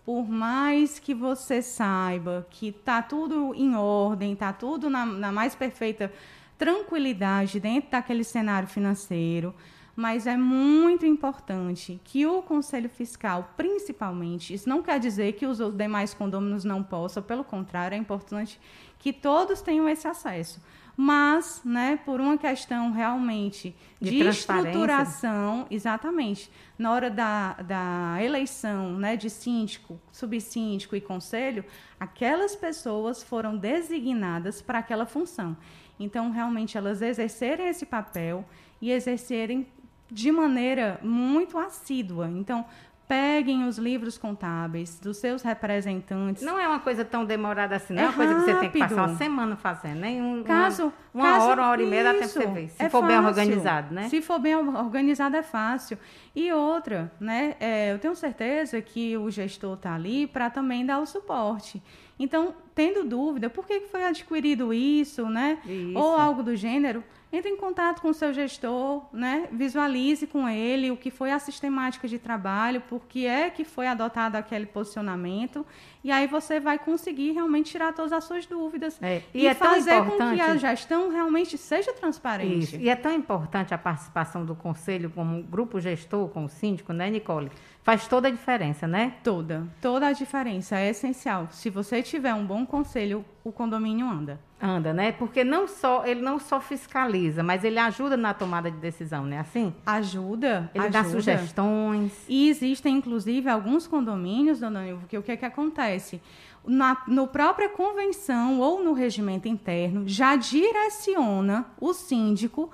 por 0.05 0.27
mais 0.27 0.99
que 0.99 1.13
você 1.13 1.61
saiba 1.61 2.45
que 2.49 2.69
está 2.69 3.01
tudo 3.01 3.53
em 3.55 3.75
ordem, 3.75 4.33
está 4.33 4.51
tudo 4.51 4.89
na, 4.89 5.05
na 5.05 5.31
mais 5.31 5.53
perfeita 5.55 6.11
tranquilidade 6.57 7.59
dentro 7.59 7.91
daquele 7.91 8.23
cenário 8.23 8.67
financeiro, 8.67 9.53
mas 9.95 10.25
é 10.25 10.37
muito 10.37 11.05
importante 11.05 11.99
que 12.03 12.25
o 12.25 12.41
Conselho 12.41 12.89
Fiscal, 12.89 13.53
principalmente, 13.57 14.53
isso 14.53 14.67
não 14.67 14.81
quer 14.81 14.99
dizer 14.99 15.33
que 15.33 15.45
os 15.45 15.59
demais 15.75 16.13
condôminos 16.13 16.63
não 16.63 16.81
possam, 16.81 17.21
pelo 17.21 17.43
contrário, 17.43 17.95
é 17.95 17.97
importante 17.97 18.59
que 18.97 19.11
todos 19.11 19.61
tenham 19.61 19.87
esse 19.89 20.07
acesso. 20.07 20.61
Mas, 20.95 21.61
né, 21.63 21.99
por 22.05 22.19
uma 22.19 22.37
questão 22.37 22.91
realmente 22.91 23.75
de, 23.99 24.11
de 24.11 24.27
estruturação, 24.27 25.65
exatamente, 25.71 26.51
na 26.77 26.91
hora 26.91 27.09
da, 27.09 27.53
da 27.53 28.17
eleição 28.21 28.93
né, 28.93 29.15
de 29.15 29.29
síndico, 29.29 29.99
subsíndico 30.11 30.95
e 30.95 31.01
conselho, 31.01 31.63
aquelas 31.99 32.55
pessoas 32.55 33.23
foram 33.23 33.57
designadas 33.57 34.61
para 34.61 34.79
aquela 34.79 35.05
função. 35.05 35.55
Então, 35.99 36.29
realmente, 36.29 36.77
elas 36.77 37.01
exercerem 37.01 37.67
esse 37.67 37.85
papel 37.85 38.45
e 38.81 38.91
exercerem 38.91 39.67
de 40.11 40.31
maneira 40.31 40.99
muito 41.01 41.57
assídua. 41.57 42.29
Então, 42.29 42.65
peguem 43.11 43.67
os 43.67 43.77
livros 43.77 44.17
contábeis 44.17 44.97
dos 44.97 45.17
seus 45.17 45.41
representantes. 45.41 46.43
Não 46.43 46.57
é 46.57 46.65
uma 46.65 46.79
coisa 46.79 47.03
tão 47.03 47.25
demorada 47.25 47.75
assim, 47.75 47.93
não 47.93 48.03
é, 48.03 48.05
é 48.05 48.07
uma 48.07 48.15
coisa 48.15 48.35
que 48.35 48.39
você 48.41 48.55
tem 48.55 48.69
que 48.69 48.79
passar 48.79 49.07
uma 49.07 49.17
semana 49.17 49.57
fazendo, 49.57 49.99
nem 49.99 50.21
um, 50.21 50.43
caso, 50.43 50.93
uma, 51.13 51.23
uma 51.25 51.33
caso, 51.33 51.45
hora, 51.47 51.61
uma 51.61 51.69
hora 51.71 51.83
e 51.83 51.87
meia 51.87 52.03
dá 52.05 52.13
tempo 52.13 52.27
você 52.27 52.47
ver. 52.47 52.69
Se 52.69 52.83
é 52.83 52.89
for 52.89 53.01
fácil. 53.01 53.07
bem 53.07 53.27
organizado, 53.27 53.93
né? 53.93 54.07
Se 54.07 54.21
for 54.21 54.39
bem 54.39 54.55
organizado 54.55 55.35
é 55.35 55.43
fácil. 55.43 55.97
E 56.33 56.53
outra, 56.53 57.11
né? 57.19 57.55
É, 57.59 57.91
eu 57.91 57.99
tenho 57.99 58.15
certeza 58.15 58.81
que 58.81 59.17
o 59.17 59.29
gestor 59.29 59.73
está 59.73 59.93
ali 59.93 60.25
para 60.25 60.49
também 60.49 60.85
dar 60.85 60.99
o 60.99 61.05
suporte. 61.05 61.83
Então, 62.17 62.53
tendo 62.73 63.03
dúvida, 63.03 63.49
por 63.49 63.65
que 63.65 63.81
foi 63.81 64.03
adquirido 64.03 64.73
isso, 64.73 65.27
né? 65.27 65.59
Isso. 65.65 65.97
Ou 65.97 66.15
algo 66.15 66.43
do 66.43 66.55
gênero, 66.55 67.03
entre 67.33 67.49
em 67.49 67.55
contato 67.55 68.01
com 68.01 68.09
o 68.09 68.13
seu 68.13 68.33
gestor, 68.33 69.03
né? 69.13 69.47
visualize 69.51 70.27
com 70.27 70.49
ele 70.49 70.91
o 70.91 70.97
que 70.97 71.09
foi 71.09 71.31
a 71.31 71.39
sistemática 71.39 72.07
de 72.07 72.19
trabalho, 72.19 72.81
por 72.81 73.05
que 73.07 73.25
é 73.25 73.49
que 73.49 73.63
foi 73.63 73.87
adotado 73.87 74.35
aquele 74.35 74.65
posicionamento, 74.65 75.65
e 76.03 76.11
aí 76.11 76.27
você 76.27 76.59
vai 76.59 76.77
conseguir 76.77 77.31
realmente 77.31 77.71
tirar 77.71 77.93
todas 77.93 78.11
as 78.11 78.23
suas 78.25 78.45
dúvidas 78.45 79.01
é, 79.01 79.21
e, 79.33 79.43
e 79.43 79.47
é 79.47 79.53
fazer 79.53 80.03
com 80.03 80.17
que 80.17 80.41
a 80.41 80.57
gestão 80.57 81.09
realmente 81.09 81.57
seja 81.57 81.93
transparente. 81.93 82.63
Isso. 82.63 82.75
E 82.75 82.89
é 82.89 82.95
tão 82.95 83.13
importante 83.13 83.73
a 83.73 83.77
participação 83.77 84.43
do 84.43 84.55
conselho 84.55 85.09
como 85.09 85.41
grupo 85.43 85.79
gestor, 85.79 86.27
como 86.29 86.49
síndico, 86.49 86.91
né, 86.91 87.09
Nicole? 87.09 87.51
Faz 87.83 88.07
toda 88.07 88.27
a 88.27 88.31
diferença, 88.31 88.87
né? 88.87 89.15
Toda, 89.23 89.67
toda 89.81 90.07
a 90.07 90.11
diferença 90.11 90.77
é 90.77 90.89
essencial. 90.89 91.47
Se 91.49 91.69
você 91.69 92.03
tiver 92.03 92.33
um 92.33 92.45
bom 92.45 92.60
conselho, 92.65 93.25
o 93.43 93.51
condomínio 93.51 94.07
anda. 94.07 94.39
Anda, 94.61 94.93
né? 94.93 95.11
Porque 95.11 95.43
não 95.43 95.67
só 95.67 96.05
ele 96.05 96.21
não 96.21 96.39
só 96.39 96.61
fiscaliza, 96.61 97.41
mas 97.41 97.63
ele 97.63 97.79
ajuda 97.79 98.15
na 98.15 98.33
tomada 98.33 98.69
de 98.69 98.77
decisão, 98.77 99.25
né? 99.25 99.39
Assim? 99.39 99.73
Ajuda. 99.85 100.69
Ele 100.73 100.83
ajuda. 100.85 101.03
dá 101.03 101.09
sugestões. 101.09 102.25
E 102.29 102.49
existem, 102.49 102.97
inclusive, 102.97 103.49
alguns 103.49 103.87
condomínios, 103.87 104.59
dona 104.59 104.83
Nilva, 104.83 105.07
que 105.07 105.17
o 105.17 105.23
que, 105.23 105.31
é 105.31 105.37
que 105.37 105.45
acontece? 105.45 106.21
Na 106.65 107.01
no 107.07 107.27
própria 107.27 107.69
convenção 107.69 108.59
ou 108.59 108.83
no 108.83 108.93
regimento 108.93 109.47
interno, 109.47 110.03
já 110.07 110.35
direciona 110.35 111.65
o 111.79 111.91
síndico 111.91 112.69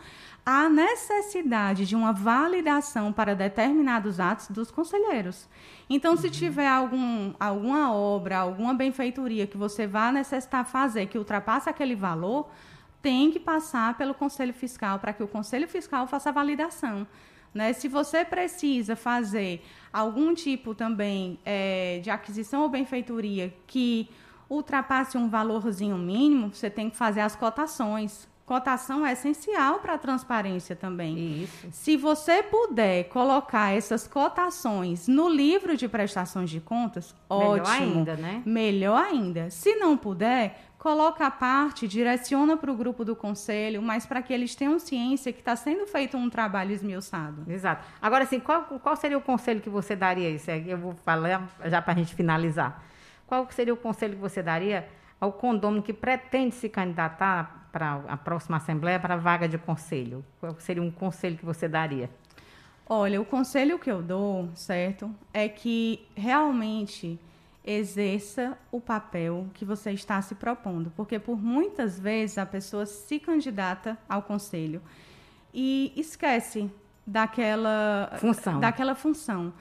a 0.49 0.69
necessidade 0.69 1.85
de 1.85 1.93
uma 1.93 2.13
validação 2.13 3.11
para 3.11 3.35
determinados 3.35 4.17
atos 4.17 4.47
dos 4.47 4.71
conselheiros. 4.71 5.45
Então, 5.89 6.11
uhum. 6.11 6.17
se 6.17 6.29
tiver 6.29 6.69
algum, 6.69 7.33
alguma 7.37 7.93
obra, 7.93 8.37
alguma 8.37 8.73
benfeitoria 8.73 9.45
que 9.45 9.57
você 9.57 9.85
vá 9.85 10.09
necessitar 10.09 10.65
fazer 10.65 11.07
que 11.07 11.17
ultrapasse 11.17 11.69
aquele 11.69 11.97
valor, 11.97 12.49
tem 13.01 13.29
que 13.29 13.41
passar 13.41 13.97
pelo 13.97 14.13
Conselho 14.13 14.53
Fiscal 14.53 14.99
para 14.99 15.11
que 15.11 15.21
o 15.21 15.27
Conselho 15.27 15.67
Fiscal 15.67 16.07
faça 16.07 16.29
a 16.29 16.31
validação. 16.31 17.05
Né? 17.53 17.73
Se 17.73 17.89
você 17.89 18.23
precisa 18.23 18.95
fazer 18.95 19.61
algum 19.91 20.33
tipo 20.33 20.73
também 20.73 21.37
é, 21.43 21.99
de 22.01 22.09
aquisição 22.09 22.61
ou 22.61 22.69
benfeitoria 22.69 23.53
que 23.67 24.09
ultrapasse 24.49 25.17
um 25.17 25.27
valorzinho 25.27 25.97
mínimo, 25.97 26.53
você 26.53 26.69
tem 26.69 26.89
que 26.89 26.95
fazer 26.95 27.19
as 27.19 27.35
cotações 27.35 28.29
Cotação 28.47 29.05
é 29.05 29.11
essencial 29.11 29.79
para 29.79 29.95
a 29.95 29.97
transparência 29.97 30.73
também. 30.73 31.43
Isso. 31.43 31.67
Se 31.69 31.97
você 31.97 32.41
puder 32.41 33.03
colocar 33.09 33.75
essas 33.75 34.07
cotações 34.07 35.05
no 35.05 35.27
livro 35.27 35.75
de 35.75 35.85
prestações 35.89 36.49
de 36.49 36.61
contas, 36.61 37.13
Melhor 37.29 37.59
ótimo. 37.59 37.67
Melhor 37.67 37.81
ainda, 37.81 38.15
né? 38.15 38.43
Melhor 38.45 39.05
ainda. 39.05 39.49
Se 39.49 39.75
não 39.75 39.97
puder, 39.97 40.61
coloca 40.79 41.27
a 41.27 41.29
parte, 41.29 41.89
direciona 41.89 42.55
para 42.55 42.71
o 42.71 42.73
grupo 42.73 43.03
do 43.03 43.17
conselho, 43.17 43.81
mas 43.81 44.05
para 44.05 44.21
que 44.21 44.31
eles 44.31 44.55
tenham 44.55 44.79
ciência 44.79 45.33
que 45.33 45.39
está 45.39 45.57
sendo 45.57 45.85
feito 45.85 46.15
um 46.15 46.29
trabalho 46.29 46.71
esmiuçado. 46.71 47.43
Exato. 47.51 47.85
Agora, 48.01 48.23
assim, 48.23 48.39
qual, 48.39 48.63
qual 48.63 48.95
seria 48.95 49.17
o 49.17 49.21
conselho 49.21 49.59
que 49.59 49.69
você 49.69 49.93
daria? 49.93 50.29
Isso 50.29 50.49
aqui 50.49 50.69
eu 50.69 50.77
vou 50.77 50.95
falar 51.03 51.49
já 51.65 51.81
para 51.81 51.91
a 51.91 51.97
gente 51.97 52.15
finalizar. 52.15 52.81
Qual 53.27 53.45
seria 53.51 53.73
o 53.73 53.77
conselho 53.77 54.15
que 54.15 54.21
você 54.21 54.41
daria 54.41 54.87
ao 55.19 55.33
condômino 55.33 55.83
que 55.83 55.91
pretende 55.91 56.55
se 56.55 56.69
candidatar 56.69 57.56
para 57.71 58.01
a 58.07 58.17
próxima 58.17 58.57
Assembleia 58.57 58.99
para 58.99 59.15
a 59.15 59.17
vaga 59.17 59.47
de 59.47 59.57
conselho? 59.57 60.23
Qual 60.39 60.55
seria 60.59 60.81
um 60.83 60.91
conselho 60.91 61.37
que 61.37 61.45
você 61.45 61.67
daria? 61.67 62.09
Olha, 62.89 63.19
o 63.19 63.25
conselho 63.25 63.77
que 63.77 63.91
eu 63.91 64.01
dou, 64.01 64.49
certo, 64.55 65.13
é 65.33 65.49
que 65.49 66.05
realmente 66.15 67.19
exerça 67.65 68.57
o 68.71 68.79
papel 68.79 69.47
que 69.53 69.65
você 69.65 69.91
está 69.91 70.21
se 70.21 70.35
propondo, 70.35 70.89
porque 70.95 71.19
por 71.19 71.37
muitas 71.37 71.99
vezes 71.99 72.37
a 72.37 72.45
pessoa 72.45 72.85
se 72.85 73.19
candidata 73.19 73.97
ao 74.07 74.21
conselho 74.21 74.81
e 75.53 75.91
esquece 75.97 76.71
daquela 77.05 78.13
função. 78.19 78.59
Daquela 78.61 78.95
função. 78.95 79.53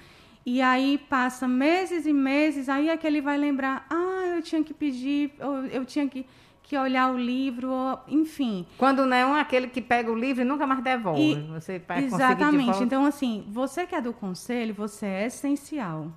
E 0.45 0.63
aí 0.63 0.99
passa 1.11 1.49
meses 1.49 2.07
e 2.07 2.13
meses, 2.13 2.69
aí 2.69 2.89
é 2.89 2.97
que 2.97 3.05
ele 3.05 3.21
vai 3.21 3.37
lembrar, 3.37 3.85
ah, 3.91 4.37
eu 4.37 4.41
tinha 4.41 4.63
que 4.63 4.73
pedir, 4.73 5.33
eu, 5.41 5.67
eu 5.67 5.85
tinha 5.85 6.09
que, 6.09 6.25
que 6.67 6.77
olhar 6.77 7.13
o 7.13 7.17
livro, 7.17 7.97
enfim. 8.09 8.67
Quando 8.77 9.07
não 9.07 9.17
é 9.17 9.25
um 9.25 9.35
aquele 9.35 9.69
que 9.69 9.81
pega 9.81 10.11
o 10.11 10.19
livro 10.19 10.43
e 10.43 10.45
nunca 10.45 10.67
mais 10.67 10.83
devolve. 10.83 11.35
E, 11.35 11.35
você 11.43 11.79
vai 11.79 12.05
exatamente. 12.05 12.83
Então, 12.83 13.07
assim, 13.07 13.45
você 13.49 13.87
que 13.87 13.95
é 13.95 14.01
do 14.01 14.13
conselho, 14.13 14.75
você 14.75 15.07
é 15.07 15.27
essencial. 15.27 16.11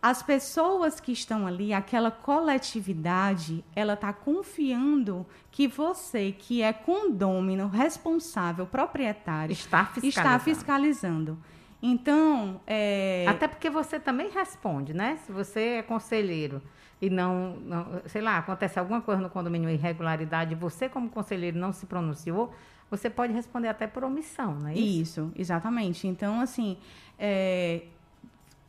As 0.00 0.22
pessoas 0.22 1.00
que 1.00 1.10
estão 1.10 1.44
ali, 1.44 1.72
aquela 1.72 2.10
coletividade, 2.10 3.64
ela 3.74 3.94
está 3.94 4.12
confiando 4.12 5.26
que 5.50 5.66
você, 5.66 6.30
que 6.30 6.62
é 6.62 6.72
condômino, 6.72 7.66
responsável, 7.66 8.66
proprietário, 8.66 9.52
está 9.52 9.86
fiscalizando. 9.86 10.08
Está 10.08 10.38
fiscalizando. 10.38 11.38
Então, 11.86 12.62
é... 12.66 13.26
até 13.28 13.46
porque 13.46 13.68
você 13.68 14.00
também 14.00 14.30
responde, 14.30 14.94
né? 14.94 15.18
Se 15.26 15.30
você 15.30 15.60
é 15.60 15.82
conselheiro 15.82 16.62
e 16.98 17.10
não, 17.10 17.56
não, 17.56 18.00
sei 18.06 18.22
lá, 18.22 18.38
acontece 18.38 18.78
alguma 18.78 19.02
coisa 19.02 19.20
no 19.20 19.28
condomínio 19.28 19.68
irregularidade, 19.68 20.54
você 20.54 20.88
como 20.88 21.10
conselheiro 21.10 21.58
não 21.58 21.74
se 21.74 21.84
pronunciou, 21.84 22.54
você 22.90 23.10
pode 23.10 23.34
responder 23.34 23.68
até 23.68 23.86
por 23.86 24.02
omissão, 24.02 24.54
não 24.54 24.68
é 24.68 24.74
isso? 24.74 25.20
Isso, 25.26 25.32
exatamente. 25.36 26.08
Então, 26.08 26.40
assim, 26.40 26.78
é, 27.18 27.82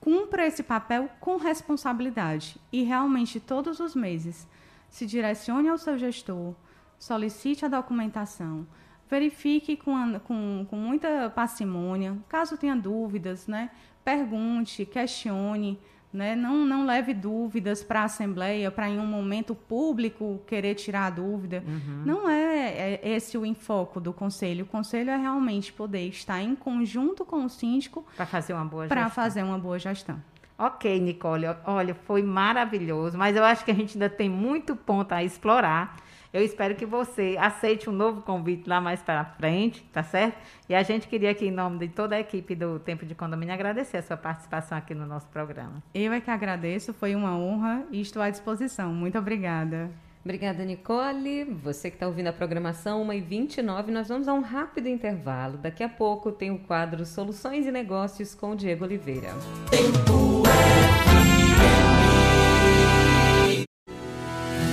cumpra 0.01 0.45
esse 0.45 0.61
papel 0.61 1.09
com 1.21 1.37
responsabilidade 1.37 2.57
e 2.69 2.83
realmente 2.83 3.39
todos 3.39 3.79
os 3.79 3.95
meses 3.95 4.45
se 4.89 5.05
direcione 5.05 5.69
ao 5.69 5.77
seu 5.77 5.97
gestor, 5.97 6.53
solicite 6.99 7.63
a 7.63 7.69
documentação, 7.69 8.67
verifique 9.09 9.75
com, 9.77 10.19
com, 10.19 10.65
com 10.69 10.75
muita 10.75 11.29
parcimônia. 11.29 12.17
Caso 12.27 12.57
tenha 12.57 12.75
dúvidas, 12.75 13.47
né, 13.47 13.69
pergunte, 14.03 14.85
questione. 14.85 15.79
Né? 16.13 16.33
Não, 16.33 16.65
não 16.65 16.85
leve 16.85 17.13
dúvidas 17.13 17.83
para 17.83 17.99
a 17.99 18.03
Assembleia, 18.05 18.71
para 18.71 18.89
em 18.89 18.97
um 18.97 19.05
momento 19.05 19.53
público 19.53 20.41
querer 20.47 20.73
tirar 20.75 21.07
a 21.07 21.09
dúvida. 21.09 21.61
Uhum. 21.67 22.03
Não 22.05 22.29
é, 22.29 22.69
é, 22.69 23.01
esse 23.03 23.37
o 23.37 23.45
enfoque 23.45 23.99
do 23.99 24.13
Conselho. 24.13 24.63
O 24.63 24.67
Conselho 24.67 25.09
é 25.09 25.17
realmente 25.17 25.73
poder 25.73 26.07
estar 26.07 26.41
em 26.41 26.55
conjunto 26.55 27.25
com 27.25 27.43
o 27.43 27.49
síndico 27.49 28.05
para 28.15 28.25
fazer 28.25 28.53
uma 28.53 28.63
boa 28.63 28.83
gestão. 28.83 28.97
Para 28.97 29.09
fazer 29.09 29.43
uma 29.43 29.59
boa 29.59 29.77
gestão. 29.77 30.17
Ok, 30.57 31.01
Nicole, 31.01 31.47
olha, 31.65 31.93
foi 31.93 32.23
maravilhoso, 32.23 33.17
mas 33.17 33.35
eu 33.35 33.43
acho 33.43 33.65
que 33.65 33.71
a 33.71 33.73
gente 33.73 33.97
ainda 33.97 34.09
tem 34.09 34.29
muito 34.29 34.73
ponto 34.73 35.11
a 35.11 35.21
explorar. 35.21 35.97
Eu 36.35 36.43
espero 36.43 36.75
que 36.75 36.85
você 36.85 37.37
aceite 37.39 37.89
um 37.89 37.93
novo 37.93 38.21
convite 38.21 38.67
lá 38.67 38.81
mais 38.81 39.01
para 39.01 39.23
frente, 39.23 39.81
tá 39.93 40.03
certo? 40.03 40.37
E 40.67 40.75
a 40.75 40.83
gente 40.83 41.07
queria 41.07 41.31
aqui, 41.31 41.45
em 41.45 41.51
nome 41.51 41.79
de 41.79 41.87
toda 41.87 42.13
a 42.13 42.19
equipe 42.19 42.53
do 42.53 42.77
Tempo 42.77 43.05
de 43.05 43.15
Condomínio, 43.15 43.53
agradecer 43.53 43.95
a 43.95 44.01
sua 44.01 44.17
participação 44.17 44.77
aqui 44.77 44.93
no 44.93 45.05
nosso 45.05 45.27
programa. 45.27 45.81
Eu 45.93 46.11
é 46.11 46.19
que 46.19 46.29
agradeço, 46.29 46.93
foi 46.93 47.15
uma 47.15 47.37
honra 47.37 47.85
e 47.89 48.01
estou 48.01 48.21
à 48.21 48.29
disposição. 48.29 48.93
Muito 48.93 49.17
obrigada. 49.17 49.89
Obrigada, 50.25 50.65
Nicole. 50.65 51.45
Você 51.45 51.89
que 51.89 51.95
está 51.95 52.05
ouvindo 52.05 52.27
a 52.27 52.33
programação 52.33 53.07
1h29, 53.07 53.87
nós 53.87 54.09
vamos 54.09 54.27
a 54.27 54.33
um 54.33 54.41
rápido 54.41 54.89
intervalo. 54.89 55.57
Daqui 55.57 55.85
a 55.85 55.89
pouco 55.89 56.33
tem 56.33 56.51
o 56.51 56.59
quadro 56.59 57.05
Soluções 57.05 57.65
e 57.65 57.71
Negócios 57.71 58.35
com 58.35 58.51
o 58.51 58.55
Diego 58.57 58.83
Oliveira. 58.83 59.29
Tempo 59.71 60.44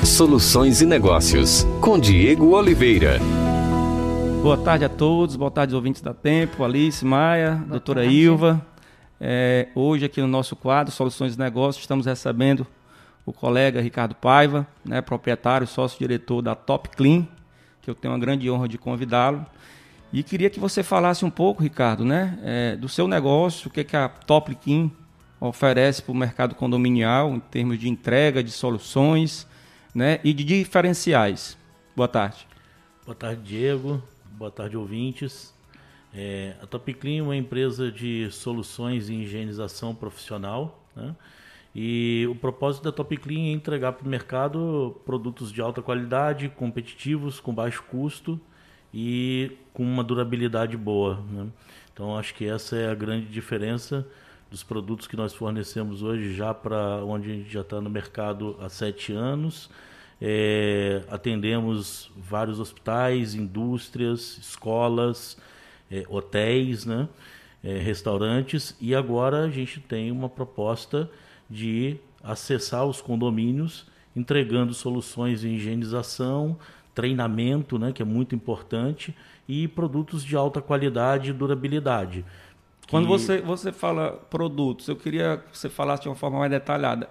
Soluções 0.04 0.82
e 0.82 0.86
Negócios, 0.86 1.64
com 1.80 1.96
Diego 1.96 2.56
Oliveira. 2.56 3.20
Boa 4.42 4.58
tarde 4.58 4.84
a 4.84 4.88
todos, 4.88 5.36
boa 5.36 5.50
tarde 5.50 5.76
ouvintes 5.76 6.02
da 6.02 6.12
Tempo, 6.12 6.64
Alice, 6.64 7.04
Maia, 7.04 7.52
boa 7.52 7.68
doutora 7.68 8.00
tarde. 8.00 8.16
Ilva. 8.16 8.66
É, 9.20 9.68
hoje 9.76 10.04
aqui 10.04 10.20
no 10.20 10.26
nosso 10.26 10.56
quadro 10.56 10.92
Soluções 10.92 11.36
e 11.36 11.38
Negócios 11.38 11.84
estamos 11.84 12.06
recebendo 12.06 12.66
o 13.24 13.32
colega 13.32 13.80
Ricardo 13.80 14.16
Paiva, 14.16 14.66
né, 14.84 15.00
proprietário, 15.00 15.68
sócio-diretor 15.68 16.42
da 16.42 16.56
Top 16.56 16.88
Clean, 16.88 17.26
que 17.80 17.88
eu 17.88 17.94
tenho 17.94 18.12
a 18.12 18.18
grande 18.18 18.50
honra 18.50 18.66
de 18.66 18.78
convidá-lo. 18.78 19.46
E 20.12 20.24
queria 20.24 20.50
que 20.50 20.58
você 20.58 20.82
falasse 20.82 21.24
um 21.24 21.30
pouco, 21.30 21.62
Ricardo, 21.62 22.04
né, 22.04 22.36
é, 22.42 22.76
do 22.76 22.88
seu 22.88 23.06
negócio, 23.06 23.68
o 23.68 23.70
que, 23.70 23.84
que 23.84 23.96
a 23.96 24.08
Top 24.08 24.52
Clean 24.56 24.90
oferece 25.40 26.02
para 26.02 26.12
o 26.12 26.16
mercado 26.16 26.56
condominial 26.56 27.30
em 27.30 27.38
termos 27.38 27.78
de 27.78 27.88
entrega 27.88 28.42
de 28.42 28.50
soluções 28.50 29.46
né, 29.94 30.20
e 30.24 30.32
de 30.32 30.44
diferenciais. 30.44 31.56
Boa 31.94 32.08
tarde. 32.08 32.46
Boa 33.04 33.14
tarde, 33.14 33.42
Diego. 33.42 34.02
Boa 34.32 34.50
tarde, 34.50 34.76
ouvintes. 34.76 35.52
É, 36.14 36.54
a 36.62 36.66
Top 36.66 36.92
Clean 36.94 37.18
é 37.18 37.22
uma 37.22 37.36
empresa 37.36 37.90
de 37.90 38.30
soluções 38.30 39.08
e 39.08 39.14
higienização 39.14 39.94
profissional. 39.94 40.86
Né? 40.94 41.14
E 41.74 42.26
o 42.30 42.34
propósito 42.34 42.84
da 42.84 42.92
Top 42.92 43.16
Clean 43.16 43.48
é 43.48 43.52
entregar 43.52 43.92
para 43.92 44.06
o 44.06 44.08
mercado 44.08 45.00
produtos 45.04 45.52
de 45.52 45.60
alta 45.60 45.82
qualidade, 45.82 46.48
competitivos, 46.50 47.40
com 47.40 47.54
baixo 47.54 47.82
custo 47.84 48.40
e 48.92 49.56
com 49.72 49.82
uma 49.82 50.04
durabilidade 50.04 50.76
boa. 50.76 51.22
Né? 51.30 51.46
Então, 51.92 52.16
acho 52.16 52.34
que 52.34 52.46
essa 52.46 52.76
é 52.76 52.90
a 52.90 52.94
grande 52.94 53.26
diferença 53.26 54.06
dos 54.52 54.62
produtos 54.62 55.06
que 55.06 55.16
nós 55.16 55.32
fornecemos 55.32 56.02
hoje, 56.02 56.34
já 56.34 56.52
para 56.52 57.02
onde 57.06 57.30
a 57.30 57.34
gente 57.34 57.50
já 57.50 57.62
está 57.62 57.80
no 57.80 57.88
mercado 57.88 58.54
há 58.60 58.68
sete 58.68 59.10
anos. 59.10 59.70
É, 60.20 61.02
atendemos 61.10 62.10
vários 62.14 62.60
hospitais, 62.60 63.34
indústrias, 63.34 64.36
escolas, 64.36 65.38
é, 65.90 66.04
hotéis, 66.06 66.84
né? 66.84 67.08
É, 67.64 67.78
restaurantes, 67.78 68.76
e 68.80 68.94
agora 68.94 69.44
a 69.44 69.48
gente 69.48 69.80
tem 69.80 70.10
uma 70.10 70.28
proposta 70.28 71.08
de 71.48 71.96
acessar 72.22 72.84
os 72.84 73.00
condomínios 73.00 73.86
entregando 74.14 74.74
soluções 74.74 75.40
de 75.40 75.48
higienização, 75.48 76.58
treinamento, 76.92 77.78
né, 77.78 77.92
que 77.92 78.02
é 78.02 78.04
muito 78.04 78.34
importante, 78.34 79.14
e 79.48 79.68
produtos 79.68 80.24
de 80.24 80.36
alta 80.36 80.60
qualidade 80.60 81.30
e 81.30 81.32
durabilidade. 81.32 82.24
Quando 82.92 83.08
você, 83.08 83.40
você 83.40 83.72
fala 83.72 84.22
produtos, 84.28 84.86
eu 84.86 84.94
queria 84.94 85.42
que 85.50 85.56
você 85.56 85.70
falasse 85.70 86.02
de 86.02 86.10
uma 86.10 86.14
forma 86.14 86.38
mais 86.38 86.50
detalhada. 86.50 87.08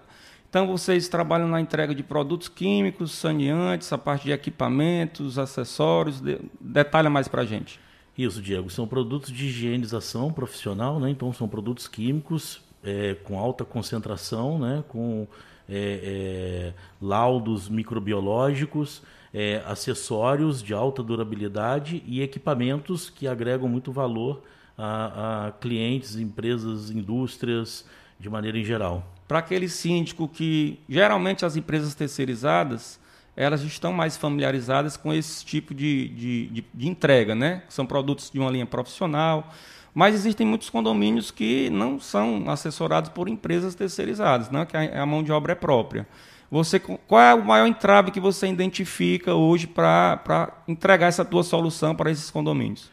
Então, 0.47 0.67
vocês 0.67 1.09
trabalham 1.09 1.47
na 1.47 1.59
entrega 1.59 1.95
de 1.95 2.03
produtos 2.03 2.47
químicos, 2.47 3.13
saneantes, 3.13 3.91
a 3.91 3.97
parte 3.97 4.25
de 4.25 4.31
equipamentos, 4.31 5.39
acessórios. 5.39 6.21
De, 6.21 6.39
detalha 6.59 7.09
mais 7.09 7.27
para 7.27 7.41
a 7.41 7.45
gente. 7.45 7.79
Isso, 8.15 8.39
Diego. 8.43 8.69
São 8.69 8.87
produtos 8.87 9.31
de 9.31 9.47
higienização 9.47 10.31
profissional, 10.31 10.99
né? 10.99 11.09
então 11.09 11.33
são 11.33 11.47
produtos 11.47 11.87
químicos 11.87 12.61
é, 12.83 13.15
com 13.23 13.39
alta 13.39 13.65
concentração, 13.65 14.59
né? 14.59 14.83
com 14.87 15.27
é, 15.67 15.73
é, 16.03 16.73
laudos 17.01 17.67
microbiológicos, 17.69 19.01
é, 19.33 19.63
acessórios 19.65 20.61
de 20.61 20.75
alta 20.75 21.01
durabilidade 21.01 22.03
e 22.05 22.21
equipamentos 22.21 23.09
que 23.09 23.27
agregam 23.27 23.67
muito 23.67 23.91
valor 23.91 24.43
a, 24.77 25.47
a 25.47 25.51
clientes, 25.51 26.15
empresas, 26.15 26.89
indústrias, 26.89 27.85
de 28.19 28.29
maneira 28.29 28.57
em 28.57 28.63
geral. 28.63 29.05
Para 29.27 29.39
aquele 29.39 29.69
síndico 29.69 30.27
que 30.27 30.79
geralmente 30.87 31.45
as 31.45 31.55
empresas 31.55 31.95
terceirizadas 31.95 32.99
elas 33.35 33.61
estão 33.61 33.93
mais 33.93 34.17
familiarizadas 34.17 34.97
com 34.97 35.13
esse 35.13 35.43
tipo 35.45 35.73
de, 35.73 36.09
de, 36.09 36.47
de, 36.47 36.65
de 36.73 36.89
entrega, 36.89 37.33
né? 37.33 37.63
São 37.69 37.85
produtos 37.85 38.29
de 38.29 38.37
uma 38.37 38.51
linha 38.51 38.65
profissional, 38.65 39.49
mas 39.93 40.15
existem 40.15 40.47
muitos 40.47 40.69
condomínios 40.69 41.31
que 41.31 41.69
não 41.69 41.99
são 41.99 42.49
assessorados 42.49 43.09
por 43.09 43.27
empresas 43.27 43.75
terceirizadas, 43.75 44.49
né? 44.49 44.65
que 44.65 44.77
a, 44.77 45.05
mão 45.05 45.23
de 45.23 45.31
obra 45.31 45.51
é 45.51 45.55
própria. 45.55 46.07
Você, 46.49 46.79
qual 46.79 47.21
é 47.21 47.33
o 47.33 47.43
maior 47.43 47.65
entrave 47.65 48.11
que 48.11 48.19
você 48.19 48.47
identifica 48.47 49.33
hoje 49.33 49.67
para 49.67 50.53
entregar 50.67 51.07
essa 51.07 51.23
tua 51.23 51.43
solução 51.43 51.95
para 51.95 52.11
esses 52.11 52.29
condomínios? 52.29 52.89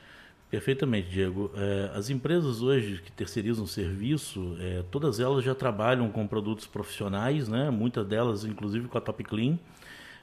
Perfeitamente, 0.51 1.11
Diego. 1.11 1.51
É, 1.55 1.91
as 1.95 2.09
empresas 2.09 2.63
hoje 2.63 3.03
que 3.05 3.13
terceirizam 3.13 3.67
serviço, 3.67 4.57
é, 4.59 4.83
todas 4.91 5.21
elas 5.21 5.45
já 5.45 5.55
trabalham 5.55 6.09
com 6.11 6.27
produtos 6.27 6.67
profissionais, 6.67 7.49
né? 7.49 7.71
muitas 7.71 8.07
delas, 8.07 8.47
inclusive, 8.47 8.89
com 8.89 8.97
a 8.97 9.01
Top 9.01 9.23
Clean. 9.25 9.59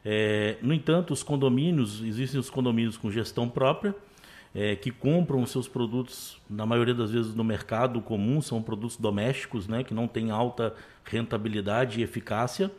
É, 0.04 0.58
no 0.64 0.74
entanto, 0.74 1.14
os 1.14 1.22
condomínios, 1.22 2.02
existem 2.02 2.40
os 2.40 2.50
condomínios 2.50 2.98
com 2.98 3.12
gestão 3.12 3.48
própria, 3.48 3.96
é, 4.54 4.76
que 4.76 4.90
compram 4.90 5.46
seus 5.46 5.68
produtos, 5.68 6.42
na 6.50 6.66
maioria 6.66 6.96
das 6.96 7.12
vezes, 7.12 7.36
no 7.36 7.44
mercado 7.44 8.02
comum, 8.02 8.42
são 8.42 8.64
produtos 8.64 8.98
domésticos, 8.98 9.68
né? 9.68 9.84
que 9.84 9.94
não 9.94 10.08
têm 10.08 10.32
alta 10.32 10.74
rentabilidade 11.04 12.00
e 12.00 12.04
eficácia. 12.04 12.72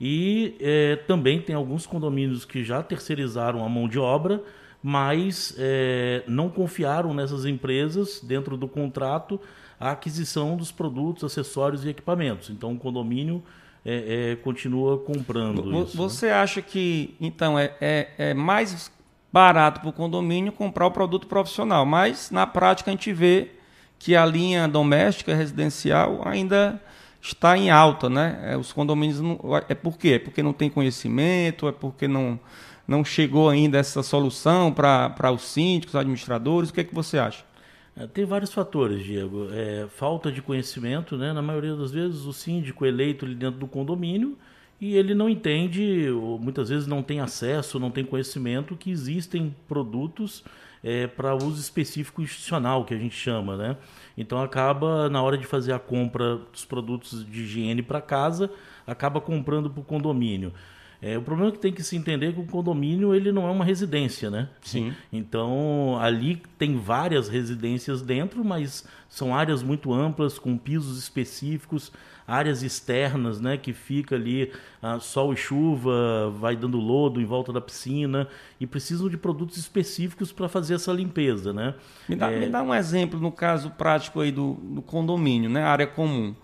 E 0.00 0.56
é, 0.58 0.96
também 0.96 1.42
tem 1.42 1.54
alguns 1.54 1.84
condomínios 1.84 2.46
que 2.46 2.64
já 2.64 2.82
terceirizaram 2.82 3.62
a 3.62 3.68
mão 3.68 3.86
de 3.86 3.98
obra, 3.98 4.42
mas 4.82 5.54
é, 5.58 6.22
não 6.26 6.48
confiaram 6.48 7.12
nessas 7.12 7.44
empresas, 7.44 8.20
dentro 8.22 8.56
do 8.56 8.68
contrato, 8.68 9.40
a 9.78 9.92
aquisição 9.92 10.56
dos 10.56 10.70
produtos, 10.70 11.24
acessórios 11.24 11.84
e 11.84 11.88
equipamentos. 11.88 12.50
Então, 12.50 12.72
o 12.72 12.78
condomínio 12.78 13.42
é, 13.84 14.32
é, 14.32 14.36
continua 14.36 14.98
comprando 14.98 15.62
Você 15.62 15.68
isso. 15.68 15.96
Né? 15.96 16.08
Você 16.08 16.26
né? 16.26 16.32
acha 16.32 16.62
que, 16.62 17.14
então, 17.20 17.58
é, 17.58 17.74
é, 17.80 18.08
é 18.18 18.34
mais 18.34 18.90
barato 19.32 19.80
para 19.80 19.90
o 19.90 19.92
condomínio 19.92 20.52
comprar 20.52 20.86
o 20.86 20.90
produto 20.90 21.26
profissional, 21.26 21.84
mas 21.84 22.30
na 22.30 22.46
prática 22.46 22.90
a 22.90 22.92
gente 22.92 23.12
vê 23.12 23.50
que 23.98 24.14
a 24.16 24.24
linha 24.24 24.66
doméstica 24.68 25.34
residencial 25.34 26.22
ainda 26.24 26.80
está 27.20 27.56
em 27.58 27.70
alta, 27.70 28.08
né? 28.08 28.40
É, 28.44 28.56
os 28.56 28.72
condomínios 28.72 29.20
não, 29.20 29.38
é 29.68 29.74
por 29.74 29.98
quê? 29.98 30.10
É 30.10 30.18
porque 30.18 30.42
não 30.42 30.52
tem 30.52 30.70
conhecimento, 30.70 31.68
é 31.68 31.72
porque 31.72 32.06
não 32.06 32.38
não 32.88 33.04
chegou 33.04 33.50
ainda 33.50 33.76
essa 33.76 34.02
solução 34.02 34.72
para 34.72 35.30
os 35.30 35.42
síndicos, 35.42 35.94
administradores? 35.94 36.70
O 36.70 36.72
que, 36.72 36.80
é 36.80 36.84
que 36.84 36.94
você 36.94 37.18
acha? 37.18 37.44
É, 37.94 38.06
tem 38.06 38.24
vários 38.24 38.52
fatores, 38.52 39.04
Diego. 39.04 39.48
É, 39.52 39.86
falta 39.94 40.32
de 40.32 40.40
conhecimento, 40.40 41.16
né? 41.18 41.34
Na 41.34 41.42
maioria 41.42 41.76
das 41.76 41.92
vezes, 41.92 42.24
o 42.24 42.32
síndico 42.32 42.86
eleito 42.86 43.26
ali 43.26 43.34
dentro 43.34 43.60
do 43.60 43.66
condomínio 43.66 44.38
e 44.80 44.96
ele 44.96 45.14
não 45.14 45.28
entende, 45.28 46.08
ou 46.08 46.38
muitas 46.38 46.68
vezes 46.68 46.86
não 46.86 47.02
tem 47.02 47.20
acesso, 47.20 47.80
não 47.80 47.90
tem 47.90 48.04
conhecimento 48.04 48.76
que 48.76 48.90
existem 48.90 49.54
produtos 49.66 50.44
é, 50.82 51.08
para 51.08 51.34
uso 51.34 51.60
específico 51.60 52.22
institucional, 52.22 52.84
que 52.84 52.94
a 52.94 52.98
gente 52.98 53.16
chama, 53.16 53.56
né? 53.56 53.76
Então 54.16 54.40
acaba, 54.40 55.10
na 55.10 55.20
hora 55.20 55.36
de 55.36 55.44
fazer 55.44 55.72
a 55.72 55.78
compra 55.78 56.36
dos 56.36 56.64
produtos 56.64 57.26
de 57.26 57.42
higiene 57.42 57.82
para 57.82 58.00
casa, 58.00 58.50
acaba 58.86 59.20
comprando 59.20 59.68
para 59.68 59.80
o 59.80 59.84
condomínio. 59.84 60.52
É, 61.00 61.16
o 61.16 61.22
problema 61.22 61.50
é 61.50 61.52
que 61.52 61.60
tem 61.60 61.72
que 61.72 61.82
se 61.82 61.96
entender 61.96 62.32
que 62.32 62.40
o 62.40 62.46
condomínio 62.46 63.14
ele 63.14 63.30
não 63.30 63.46
é 63.46 63.50
uma 63.50 63.64
residência, 63.64 64.30
né? 64.30 64.48
Sim. 64.60 64.92
Então, 65.12 65.96
ali 66.00 66.42
tem 66.58 66.76
várias 66.76 67.28
residências 67.28 68.02
dentro, 68.02 68.44
mas 68.44 68.84
são 69.08 69.34
áreas 69.34 69.62
muito 69.62 69.92
amplas, 69.92 70.38
com 70.40 70.58
pisos 70.58 70.98
específicos, 70.98 71.92
áreas 72.26 72.64
externas, 72.64 73.40
né? 73.40 73.56
Que 73.56 73.72
fica 73.72 74.16
ali 74.16 74.52
ah, 74.82 74.98
sol 74.98 75.32
e 75.32 75.36
chuva, 75.36 76.30
vai 76.38 76.56
dando 76.56 76.78
lodo 76.78 77.20
em 77.20 77.24
volta 77.24 77.52
da 77.52 77.60
piscina 77.60 78.26
e 78.58 78.66
precisam 78.66 79.08
de 79.08 79.16
produtos 79.16 79.56
específicos 79.56 80.32
para 80.32 80.48
fazer 80.48 80.74
essa 80.74 80.92
limpeza, 80.92 81.52
né? 81.52 81.74
Me 82.08 82.16
dá, 82.16 82.30
É, 82.30 82.40
me 82.40 82.48
dá 82.48 82.62
um 82.62 82.74
exemplo 82.74 83.20
no 83.20 83.30
caso 83.30 83.70
prático 83.70 84.20
aí 84.20 84.32
do, 84.32 84.54
do 84.54 84.82
condomínio, 84.82 85.48
né? 85.48 85.62
Área 85.62 85.86
comum. 85.86 86.34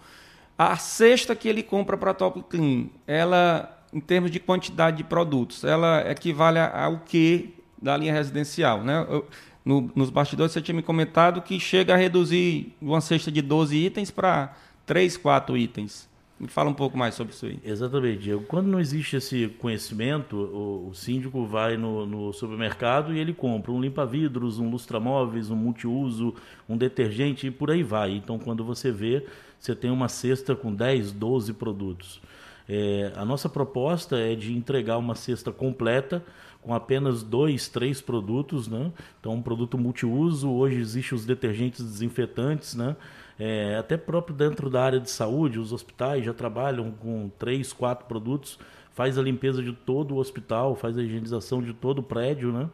A 0.56 0.76
cesta 0.76 1.34
que 1.34 1.48
ele 1.48 1.62
compra 1.62 1.96
para 1.96 2.14
Top 2.14 2.40
Clean, 2.48 2.86
ela, 3.06 3.83
em 3.94 4.00
termos 4.00 4.30
de 4.30 4.40
quantidade 4.40 4.96
de 4.98 5.04
produtos, 5.04 5.64
ela 5.64 6.10
equivale 6.10 6.58
ao 6.58 6.98
que 6.98 7.54
da 7.80 7.96
linha 7.96 8.12
residencial, 8.12 8.82
né? 8.82 9.06
Eu- 9.08 9.26
no- 9.64 9.90
nos 9.94 10.10
bastidores 10.10 10.52
você 10.52 10.60
tinha 10.60 10.74
me 10.74 10.82
comentado 10.82 11.40
que 11.40 11.58
chega 11.58 11.94
a 11.94 11.96
reduzir 11.96 12.74
uma 12.82 13.00
cesta 13.00 13.30
de 13.32 13.40
12 13.40 13.76
itens 13.76 14.10
para 14.10 14.54
3, 14.84 15.16
4 15.16 15.56
itens. 15.56 16.06
Me 16.38 16.48
fala 16.48 16.68
um 16.68 16.74
pouco 16.74 16.98
mais 16.98 17.14
sobre 17.14 17.32
isso 17.32 17.46
aí. 17.46 17.58
Exatamente, 17.64 18.18
Diego. 18.24 18.42
Quando 18.46 18.66
não 18.66 18.80
existe 18.80 19.16
esse 19.16 19.46
conhecimento, 19.58 20.36
o, 20.36 20.88
o 20.90 20.94
síndico 20.94 21.46
vai 21.46 21.76
no, 21.76 22.04
no 22.04 22.32
supermercado 22.32 23.14
e 23.14 23.18
ele 23.18 23.32
compra 23.32 23.70
um 23.70 23.80
limpa-vidros, 23.80 24.58
um 24.58 24.68
lustramóveis, 24.68 25.48
um 25.48 25.56
multiuso, 25.56 26.34
um 26.68 26.76
detergente 26.76 27.46
e 27.46 27.50
por 27.50 27.70
aí 27.70 27.82
vai. 27.84 28.10
Então, 28.12 28.38
quando 28.38 28.64
você 28.64 28.90
vê, 28.90 29.24
você 29.58 29.74
tem 29.74 29.90
uma 29.90 30.08
cesta 30.08 30.54
com 30.56 30.74
10, 30.74 31.12
12 31.12 31.52
produtos. 31.54 32.20
É, 32.68 33.12
a 33.16 33.24
nossa 33.24 33.48
proposta 33.48 34.18
é 34.18 34.34
de 34.34 34.56
entregar 34.56 34.98
uma 34.98 35.14
cesta 35.14 35.52
completa 35.52 36.24
com 36.62 36.74
apenas 36.74 37.22
dois, 37.22 37.68
três 37.68 38.00
produtos, 38.00 38.66
né? 38.66 38.90
Então, 39.20 39.34
um 39.34 39.42
produto 39.42 39.76
multiuso. 39.76 40.50
Hoje 40.50 40.80
existem 40.80 41.16
os 41.16 41.26
detergentes 41.26 41.84
desinfetantes, 41.84 42.74
né? 42.74 42.96
É, 43.38 43.76
até 43.76 43.96
próprio 43.96 44.34
dentro 44.34 44.70
da 44.70 44.82
área 44.82 45.00
de 45.00 45.10
saúde, 45.10 45.58
os 45.58 45.72
hospitais 45.72 46.24
já 46.24 46.32
trabalham 46.32 46.92
com 46.92 47.30
três, 47.38 47.72
quatro 47.72 48.06
produtos, 48.06 48.58
faz 48.92 49.18
a 49.18 49.22
limpeza 49.22 49.62
de 49.62 49.72
todo 49.72 50.14
o 50.14 50.18
hospital, 50.18 50.74
faz 50.74 50.96
a 50.96 51.02
higienização 51.02 51.62
de 51.62 51.74
todo 51.74 51.98
o 51.98 52.02
prédio, 52.02 52.50
né? 52.50 52.70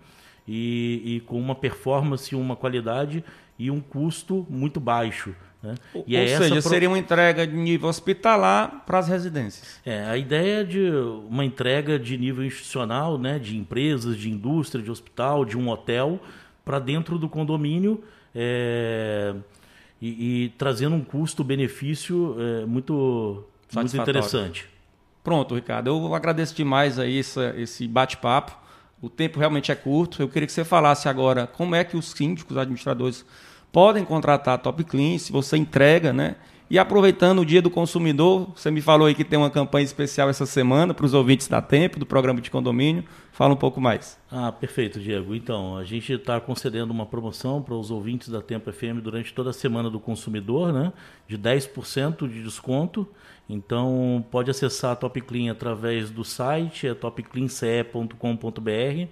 E, 0.46 1.02
e 1.04 1.20
com 1.20 1.38
uma 1.38 1.54
performance, 1.54 2.34
uma 2.34 2.54
qualidade 2.54 3.24
e 3.58 3.70
um 3.70 3.80
custo 3.80 4.46
muito 4.48 4.78
baixo. 4.78 5.34
Né? 5.62 5.74
E 6.06 6.16
Ou 6.16 6.22
é 6.22 6.26
seja, 6.26 6.60
pro- 6.60 6.62
seria 6.70 6.88
uma 6.88 6.98
entrega 6.98 7.46
de 7.46 7.54
nível 7.54 7.88
hospitalar 7.88 8.82
para 8.86 8.98
as 8.98 9.08
residências. 9.08 9.78
é, 9.84 10.04
a 10.04 10.16
ideia 10.16 10.60
é 10.62 10.64
de 10.64 10.90
uma 11.28 11.44
entrega 11.44 11.98
de 11.98 12.16
nível 12.16 12.42
institucional, 12.44 13.18
né, 13.18 13.38
de 13.38 13.56
empresas, 13.58 14.16
de 14.16 14.30
indústria, 14.30 14.82
de 14.82 14.90
hospital, 14.90 15.44
de 15.44 15.58
um 15.58 15.68
hotel, 15.68 16.18
para 16.64 16.78
dentro 16.78 17.18
do 17.18 17.28
condomínio 17.28 18.02
é, 18.34 19.34
e, 20.00 20.44
e 20.44 20.48
trazendo 20.56 20.94
um 20.96 21.04
custo-benefício 21.04 22.36
é, 22.38 22.64
muito, 22.66 23.44
muito 23.74 23.96
interessante. 23.96 24.66
Pronto, 25.22 25.54
Ricardo. 25.54 25.88
Eu 25.88 26.14
agradeço 26.14 26.54
demais 26.54 26.98
aí 26.98 27.18
essa- 27.18 27.54
esse 27.58 27.86
bate-papo. 27.86 28.56
O 29.02 29.10
tempo 29.10 29.38
realmente 29.38 29.70
é 29.70 29.74
curto. 29.74 30.22
Eu 30.22 30.28
queria 30.28 30.46
que 30.46 30.52
você 30.52 30.64
falasse 30.64 31.08
agora 31.08 31.46
como 31.46 31.74
é 31.74 31.84
que 31.84 31.96
os 31.96 32.10
síndicos, 32.12 32.56
administradores, 32.56 33.24
podem 33.72 34.04
contratar 34.04 34.54
a 34.54 34.58
Top 34.58 34.84
Clean, 34.84 35.18
se 35.18 35.32
você 35.32 35.56
entrega, 35.56 36.12
né? 36.12 36.36
E 36.70 36.78
aproveitando 36.78 37.40
o 37.40 37.44
Dia 37.44 37.60
do 37.60 37.68
Consumidor, 37.68 38.52
você 38.54 38.70
me 38.70 38.80
falou 38.80 39.08
aí 39.08 39.14
que 39.14 39.24
tem 39.24 39.36
uma 39.36 39.50
campanha 39.50 39.84
especial 39.84 40.28
essa 40.28 40.46
semana 40.46 40.94
para 40.94 41.04
os 41.04 41.14
ouvintes 41.14 41.48
da 41.48 41.60
Tempo, 41.60 41.98
do 41.98 42.06
programa 42.06 42.40
de 42.40 42.48
condomínio. 42.48 43.02
Fala 43.32 43.54
um 43.54 43.56
pouco 43.56 43.80
mais. 43.80 44.16
Ah, 44.30 44.52
perfeito, 44.52 45.00
Diego. 45.00 45.34
Então, 45.34 45.76
a 45.76 45.82
gente 45.82 46.12
está 46.12 46.40
concedendo 46.40 46.92
uma 46.92 47.04
promoção 47.04 47.60
para 47.60 47.74
os 47.74 47.90
ouvintes 47.90 48.28
da 48.28 48.40
Tempo 48.40 48.70
FM 48.70 49.02
durante 49.02 49.34
toda 49.34 49.50
a 49.50 49.52
semana 49.52 49.90
do 49.90 49.98
consumidor, 49.98 50.72
né? 50.72 50.92
De 51.26 51.36
10% 51.36 52.28
de 52.28 52.40
desconto. 52.40 53.04
Então, 53.48 54.24
pode 54.30 54.48
acessar 54.48 54.92
a 54.92 54.96
Top 54.96 55.20
Clean 55.22 55.50
através 55.50 56.08
do 56.08 56.24
site, 56.24 56.86
é 56.86 56.94
topcleance.com.br. 56.94 59.08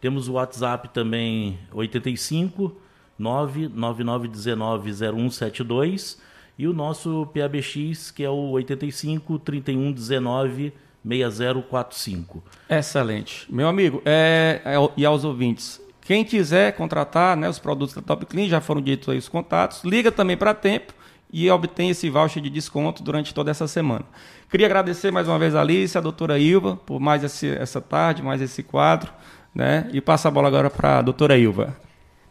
Temos 0.00 0.26
o 0.26 0.32
WhatsApp 0.32 0.88
também, 0.88 1.58
85 1.70 2.83
99919 3.18 4.92
0172 4.92 6.18
e 6.58 6.66
o 6.66 6.72
nosso 6.72 7.28
PABX, 7.34 8.10
que 8.10 8.22
é 8.22 8.30
o 8.30 8.50
85 8.50 9.38
3119 9.38 10.72
6045. 11.04 12.42
Excelente. 12.68 13.46
Meu 13.52 13.68
amigo, 13.68 14.00
é, 14.04 14.60
é, 14.64 14.74
e 14.96 15.04
aos 15.04 15.24
ouvintes, 15.24 15.80
quem 16.00 16.24
quiser 16.24 16.72
contratar 16.76 17.36
né, 17.36 17.48
os 17.48 17.58
produtos 17.58 17.94
da 17.94 18.02
Top 18.02 18.24
Clean, 18.26 18.48
já 18.48 18.60
foram 18.60 18.80
ditos 18.80 19.08
aí 19.08 19.18
os 19.18 19.28
contatos, 19.28 19.84
liga 19.84 20.10
também 20.10 20.36
para 20.36 20.54
Tempo 20.54 20.94
e 21.32 21.50
obtém 21.50 21.90
esse 21.90 22.08
voucher 22.08 22.42
de 22.42 22.48
desconto 22.48 23.02
durante 23.02 23.34
toda 23.34 23.50
essa 23.50 23.66
semana. 23.66 24.04
Queria 24.48 24.66
agradecer 24.66 25.10
mais 25.10 25.26
uma 25.26 25.38
vez 25.38 25.54
a 25.54 25.60
Alice, 25.60 25.98
a 25.98 26.00
doutora 26.00 26.38
Ilva, 26.38 26.76
por 26.76 27.00
mais 27.00 27.24
esse, 27.24 27.48
essa 27.48 27.80
tarde, 27.80 28.22
mais 28.22 28.40
esse 28.40 28.62
quadro, 28.62 29.12
né? 29.52 29.88
E 29.92 30.00
passa 30.00 30.28
a 30.28 30.30
bola 30.30 30.46
agora 30.46 30.70
para 30.70 30.98
a 30.98 31.02
doutora 31.02 31.36
Ilva. 31.36 31.76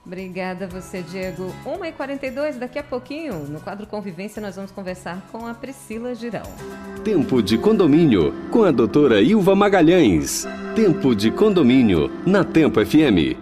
Obrigada 0.06 0.66
a 0.66 0.68
você, 0.68 1.02
Diego. 1.02 1.54
1h42, 1.66 2.58
daqui 2.58 2.78
a 2.78 2.84
pouquinho, 2.84 3.46
no 3.48 3.62
quadro 3.62 3.88
Convivência, 3.88 4.42
nós 4.42 4.58
vamos 4.58 4.70
conversar 4.70 5.26
com 5.32 5.48
a 5.48 5.54
Priscila 5.54 6.14
Girão. 6.14 6.44
Tempo 7.06 7.42
de 7.42 7.58
Condomínio, 7.58 8.34
com 8.52 8.64
a 8.64 8.72
doutora 8.72 9.22
Ilva 9.22 9.56
Magalhães. 9.56 10.46
Tempo 10.76 11.16
de 11.16 11.32
Condomínio, 11.32 12.12
na 12.26 12.44
Tempo 12.44 12.86
FM. 12.86 13.40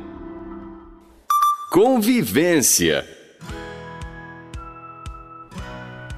Convivência. 1.72 3.08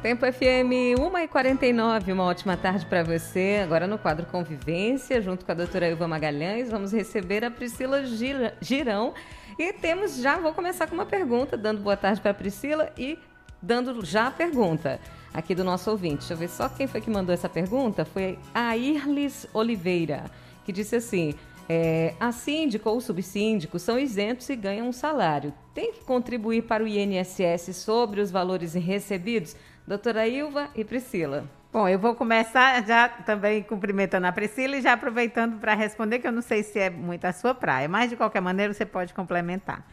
Tempo 0.02 0.26
FM 0.26 1.00
1h49, 1.00 2.12
uma 2.12 2.26
ótima 2.26 2.58
tarde 2.58 2.86
para 2.86 3.02
você. 3.02 3.62
Agora 3.64 3.88
no 3.88 3.98
quadro 3.98 4.26
Convivência, 4.26 5.22
junto 5.22 5.46
com 5.46 5.52
a 5.54 5.56
doutora 5.56 5.88
Ilva 5.88 6.06
Magalhães, 6.06 6.70
vamos 6.70 6.92
receber 6.92 7.46
a 7.46 7.50
Priscila 7.50 8.04
Girão. 8.60 9.14
E 9.58 9.72
temos 9.72 10.18
já, 10.18 10.38
vou 10.38 10.54
começar 10.54 10.88
com 10.88 10.96
uma 10.96 11.06
pergunta, 11.06 11.56
dando 11.56 11.82
boa 11.82 11.96
tarde 11.96 12.20
para 12.20 12.32
a 12.32 12.34
Priscila 12.34 12.92
e 12.98 13.18
dando 13.62 14.04
já 14.04 14.28
a 14.28 14.32
pergunta 14.32 15.00
aqui 15.34 15.54
do 15.54 15.64
nosso 15.64 15.90
ouvinte. 15.92 16.20
Deixa 16.20 16.34
eu 16.34 16.38
ver 16.38 16.50
só 16.50 16.68
quem 16.68 16.88
foi 16.88 17.02
que 17.02 17.10
mandou 17.10 17.34
essa 17.34 17.48
pergunta. 17.48 18.04
Foi 18.04 18.38
a 18.54 18.76
Irlis 18.76 19.48
Oliveira, 19.54 20.26
que 20.66 20.72
disse 20.72 20.96
assim: 20.96 21.36
é, 21.70 22.14
a 22.20 22.32
síndico 22.32 22.90
ou 22.90 23.00
subsíndico 23.00 23.80
são 23.80 23.98
isentos 23.98 24.50
e 24.50 24.56
ganham 24.56 24.88
um 24.88 24.94
salário. 24.94 25.54
Tem 25.74 25.94
que 25.94 26.04
contribuir 26.04 26.64
para 26.64 26.84
o 26.84 26.88
INSS 26.88 27.76
sobre 27.76 28.22
os 28.22 28.32
valores 28.32 28.74
recebidos? 28.74 29.56
Doutora 29.88 30.28
Ilva 30.28 30.70
e 30.76 30.84
Priscila. 30.84 31.46
Bom, 31.74 31.90
eu 31.90 31.98
vou 31.98 32.14
começar 32.14 32.86
já 32.86 33.10
também 33.10 33.64
cumprimentando 33.64 34.28
a 34.28 34.32
Priscila 34.32 34.78
e 34.78 34.82
já 34.82 34.94
aproveitando 34.94 35.60
para 35.60 35.74
responder, 35.74 36.20
que 36.20 36.28
eu 36.28 36.32
não 36.32 36.44
sei 36.44 36.62
se 36.62 36.78
é 36.78 36.88
muito 36.88 37.26
a 37.26 37.34
sua 37.34 37.56
praia, 37.56 37.90
mas 37.90 38.12
de 38.12 38.16
qualquer 38.16 38.42
maneira 38.42 38.72
você 38.72 38.86
pode 38.86 39.12
complementar. 39.12 39.84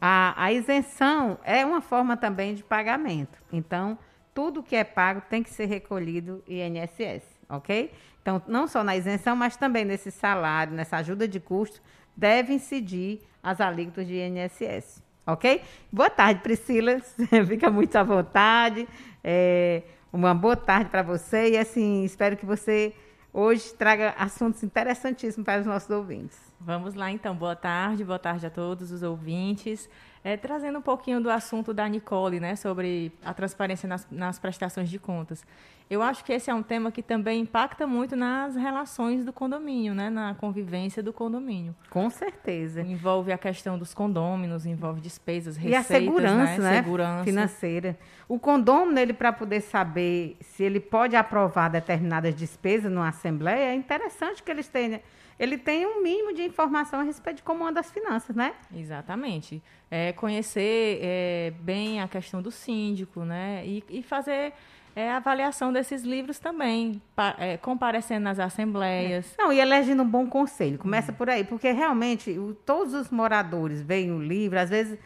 A, 0.00 0.34
a 0.36 0.52
isenção 0.52 1.38
é 1.44 1.64
uma 1.64 1.80
forma 1.80 2.16
também 2.16 2.56
de 2.56 2.64
pagamento. 2.64 3.38
Então, 3.52 3.96
tudo 4.34 4.64
que 4.64 4.74
é 4.74 4.82
pago 4.82 5.22
tem 5.30 5.40
que 5.40 5.50
ser 5.50 5.66
recolhido 5.66 6.42
INSS, 6.48 7.22
ok? 7.48 7.92
Então, 8.20 8.42
não 8.48 8.66
só 8.66 8.82
na 8.82 8.96
isenção, 8.96 9.36
mas 9.36 9.56
também 9.56 9.84
nesse 9.84 10.10
salário, 10.10 10.72
nessa 10.72 10.96
ajuda 10.96 11.28
de 11.28 11.38
custo, 11.38 11.80
deve 12.16 12.52
incidir 12.52 13.20
as 13.40 13.60
alíquotas 13.60 14.08
de 14.08 14.14
INSS, 14.14 15.00
ok? 15.24 15.62
Boa 15.92 16.10
tarde, 16.10 16.40
Priscila. 16.40 16.98
Fica 17.46 17.70
muito 17.70 17.94
à 17.94 18.02
vontade. 18.02 18.88
É, 19.22 19.84
uma 20.12 20.34
boa 20.34 20.56
tarde 20.56 20.90
para 20.90 21.02
você 21.02 21.50
e 21.50 21.58
assim 21.58 22.04
espero 22.04 22.36
que 22.36 22.46
você 22.46 22.94
hoje 23.32 23.72
traga 23.74 24.14
assuntos 24.18 24.62
interessantíssimos 24.62 25.44
para 25.44 25.60
os 25.60 25.66
nossos 25.66 25.90
ouvintes. 25.90 26.38
Vamos 26.60 26.94
lá 26.94 27.10
então, 27.10 27.34
boa 27.36 27.54
tarde, 27.54 28.04
boa 28.04 28.18
tarde 28.18 28.46
a 28.46 28.50
todos 28.50 28.90
os 28.90 29.02
ouvintes. 29.02 29.88
É, 30.24 30.36
trazendo 30.36 30.78
um 30.78 30.82
pouquinho 30.82 31.20
do 31.20 31.30
assunto 31.30 31.72
da 31.72 31.88
Nicole, 31.88 32.40
né, 32.40 32.56
sobre 32.56 33.12
a 33.24 33.32
transparência 33.32 33.88
nas, 33.88 34.06
nas 34.10 34.38
prestações 34.38 34.90
de 34.90 34.98
contas. 34.98 35.44
Eu 35.90 36.02
acho 36.02 36.22
que 36.22 36.32
esse 36.34 36.50
é 36.50 36.54
um 36.54 36.62
tema 36.62 36.92
que 36.92 37.02
também 37.02 37.40
impacta 37.40 37.86
muito 37.86 38.14
nas 38.14 38.54
relações 38.54 39.24
do 39.24 39.32
condomínio, 39.32 39.94
né, 39.94 40.10
na 40.10 40.34
convivência 40.34 41.02
do 41.02 41.14
condomínio. 41.14 41.74
Com 41.88 42.10
certeza. 42.10 42.82
Envolve 42.82 43.32
a 43.32 43.38
questão 43.38 43.78
dos 43.78 43.94
condôminos, 43.94 44.66
envolve 44.66 45.00
despesas, 45.00 45.56
E 45.56 45.74
a 45.74 45.78
receitas, 45.78 46.04
segurança, 46.04 46.62
né? 46.62 46.76
Segurança. 46.82 47.24
Financeira. 47.24 47.98
O 48.28 48.38
condômino, 48.38 48.98
ele 48.98 49.14
para 49.14 49.32
poder 49.32 49.62
saber 49.62 50.36
se 50.40 50.62
ele 50.62 50.78
pode 50.78 51.16
aprovar 51.16 51.70
determinadas 51.70 52.34
despesas 52.34 52.92
numa 52.92 53.08
assembleia, 53.08 53.70
é 53.70 53.74
interessante 53.74 54.42
que 54.42 54.50
eles 54.50 54.68
tenham, 54.68 55.00
ele 55.38 55.56
tenha 55.56 55.88
um 55.88 56.02
mínimo 56.02 56.34
de 56.34 56.42
informação 56.42 57.00
a 57.00 57.02
respeito 57.02 57.38
de 57.38 57.42
como 57.42 57.66
anda 57.66 57.80
as 57.80 57.90
finanças, 57.90 58.34
né? 58.34 58.54
Exatamente. 58.74 59.62
É, 59.90 60.12
conhecer 60.12 60.98
é, 61.00 61.52
bem 61.60 62.00
a 62.00 62.08
questão 62.08 62.42
do 62.42 62.50
síndico, 62.50 63.24
né? 63.24 63.62
E, 63.64 63.84
e 63.88 64.02
fazer 64.02 64.52
é 64.96 65.12
a 65.12 65.18
avaliação 65.18 65.72
desses 65.72 66.02
livros 66.02 66.40
também, 66.40 67.00
pa, 67.14 67.36
é, 67.38 67.56
comparecendo 67.56 68.24
nas 68.24 68.40
assembleias. 68.40 69.32
Não, 69.38 69.52
e 69.52 69.60
elegendo 69.60 70.02
um 70.02 70.08
bom 70.08 70.26
conselho. 70.26 70.76
Começa 70.76 71.12
por 71.12 71.30
aí, 71.30 71.44
porque 71.44 71.70
realmente 71.70 72.30
o, 72.32 72.52
todos 72.52 72.94
os 72.94 73.08
moradores 73.08 73.80
veem 73.80 74.10
o 74.10 74.20
livro, 74.20 74.58
às 74.58 74.70
vezes 74.70 74.98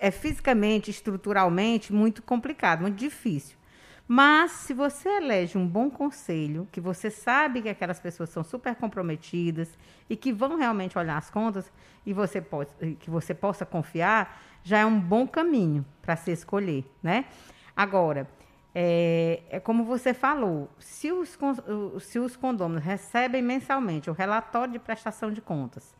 é 0.00 0.10
fisicamente, 0.10 0.90
estruturalmente 0.90 1.92
muito 1.92 2.22
complicado, 2.22 2.80
muito 2.80 2.96
difícil. 2.96 3.57
Mas 4.10 4.52
se 4.52 4.72
você 4.72 5.06
elege 5.06 5.58
um 5.58 5.68
bom 5.68 5.90
conselho, 5.90 6.66
que 6.72 6.80
você 6.80 7.10
sabe 7.10 7.60
que 7.60 7.68
aquelas 7.68 8.00
pessoas 8.00 8.30
são 8.30 8.42
super 8.42 8.74
comprometidas 8.74 9.76
e 10.08 10.16
que 10.16 10.32
vão 10.32 10.56
realmente 10.56 10.96
olhar 10.98 11.18
as 11.18 11.28
contas 11.28 11.70
e 12.06 12.14
você 12.14 12.40
pode, 12.40 12.70
que 13.00 13.10
você 13.10 13.34
possa 13.34 13.66
confiar, 13.66 14.42
já 14.64 14.78
é 14.78 14.86
um 14.86 14.98
bom 14.98 15.28
caminho 15.28 15.84
para 16.00 16.16
se 16.16 16.30
escolher, 16.30 16.90
né? 17.02 17.26
Agora, 17.76 18.26
é, 18.74 19.42
é, 19.50 19.60
como 19.60 19.84
você 19.84 20.14
falou, 20.14 20.70
se 20.78 21.12
os, 21.12 21.38
se 22.00 22.18
os 22.18 22.34
condôminos 22.34 22.82
recebem 22.82 23.42
mensalmente 23.42 24.08
o 24.08 24.14
relatório 24.14 24.72
de 24.72 24.78
prestação 24.78 25.30
de 25.30 25.42
contas 25.42 25.94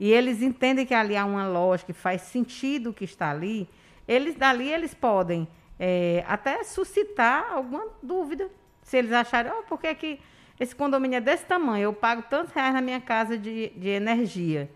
e 0.00 0.10
eles 0.10 0.42
entendem 0.42 0.84
que 0.84 0.94
ali 0.94 1.16
há 1.16 1.24
uma 1.24 1.46
lógica, 1.46 1.92
que 1.92 1.98
faz 1.98 2.22
sentido 2.22 2.90
o 2.90 2.92
que 2.92 3.04
está 3.04 3.30
ali, 3.30 3.68
eles 4.08 4.34
dali 4.34 4.68
eles 4.68 4.94
podem 4.94 5.46
é, 5.84 6.24
até 6.28 6.62
suscitar 6.62 7.52
alguma 7.52 7.88
dúvida. 8.00 8.48
Se 8.82 8.96
eles 8.96 9.10
acharem, 9.10 9.50
oh, 9.50 9.64
por 9.64 9.80
que, 9.80 9.92
que 9.96 10.20
esse 10.60 10.76
condomínio 10.76 11.16
é 11.16 11.20
desse 11.20 11.44
tamanho? 11.44 11.82
Eu 11.82 11.92
pago 11.92 12.22
tantos 12.22 12.52
reais 12.52 12.72
na 12.72 12.80
minha 12.80 13.00
casa 13.00 13.36
de, 13.36 13.70
de 13.70 13.88
energia. 13.88 14.70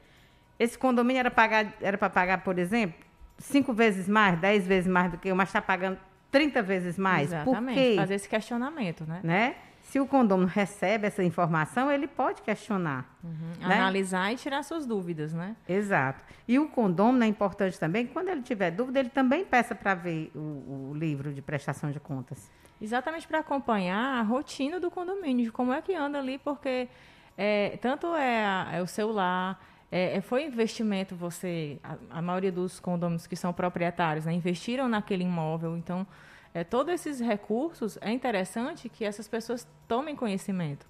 Esse 0.59 0.77
condomínio 0.77 1.21
era 1.21 1.31
para 1.31 1.73
era 1.81 1.97
pagar, 1.97 2.43
por 2.43 2.59
exemplo, 2.59 2.99
cinco 3.39 3.73
vezes 3.73 4.09
mais, 4.09 4.37
dez 4.41 4.67
vezes 4.67 4.91
mais 4.91 5.13
do 5.13 5.19
que 5.19 5.29
eu, 5.29 5.37
mas 5.37 5.49
está 5.49 5.63
pagando 5.63 5.97
30 6.33 6.61
vezes 6.61 6.99
mais. 6.99 7.33
Exatamente. 7.33 7.77
Por 7.77 7.83
quê? 7.83 7.95
Fazer 7.97 8.15
esse 8.17 8.29
questionamento, 8.29 9.05
né? 9.07 9.21
né? 9.23 9.57
Se 9.87 10.01
o 10.01 10.07
condomínio 10.07 10.53
recebe 10.53 11.07
essa 11.07 11.23
informação, 11.23 11.91
ele 11.93 12.09
pode 12.09 12.43
questionar. 12.43 13.17
Uhum. 13.23 13.69
Né? 13.69 13.77
Analisar 13.77 14.33
e 14.33 14.37
tirar 14.37 14.65
suas 14.65 14.85
dúvidas, 14.85 15.33
né? 15.33 15.55
Exato. 15.69 16.25
E 16.49 16.59
o 16.59 16.69
condomínio 16.69 17.23
é 17.23 17.29
importante 17.29 17.79
também, 17.79 18.05
quando 18.05 18.29
ele 18.29 18.43
tiver 18.43 18.73
dúvida, 18.73 18.99
ele 18.99 19.11
também 19.11 19.45
peça 19.45 19.77
para 19.77 19.95
ver 19.95 20.33
o, 20.35 20.91
o, 20.91 20.93
livro 20.93 21.33
de 21.33 21.41
prestação 21.41 21.93
de 21.93 22.01
contas. 22.01 22.51
Exatamente 22.83 23.29
para 23.29 23.39
acompanhar 23.39 24.19
a 24.19 24.23
rotina 24.23 24.81
do 24.81 24.91
condomínio, 24.91 25.45
de 25.45 25.53
como 25.53 25.73
é 25.73 25.81
que 25.81 25.95
anda 25.95 26.19
ali, 26.19 26.37
porque 26.39 26.89
é, 27.39 27.79
tanto 27.81 28.09
é, 28.17 28.45
a, 28.45 28.69
é, 28.73 28.83
o 28.83 28.89
celular, 28.89 29.65
é, 29.91 30.17
é, 30.17 30.21
foi 30.21 30.45
investimento, 30.45 31.15
você. 31.15 31.79
A, 31.85 32.19
a, 32.19 32.23
maioria 32.23 32.51
dos 32.51 32.81
condôminos 32.81 33.29
que 33.29 33.37
são 33.37 33.53
proprietários 33.53 34.27
né, 34.27 34.33
investiram 34.33 34.89
naquele 34.89 35.23
imóvel, 35.23 35.77
então 35.77 36.05
é, 36.57 36.65
todos 36.65 36.95
esses 36.95 37.21
recursos, 37.21 37.99
é 38.01 38.11
interessante 38.11 38.89
que 38.89 39.05
essas 39.05 39.29
pessoas 39.29 39.69
tomem 39.87 40.17
conhecimento. 40.17 40.87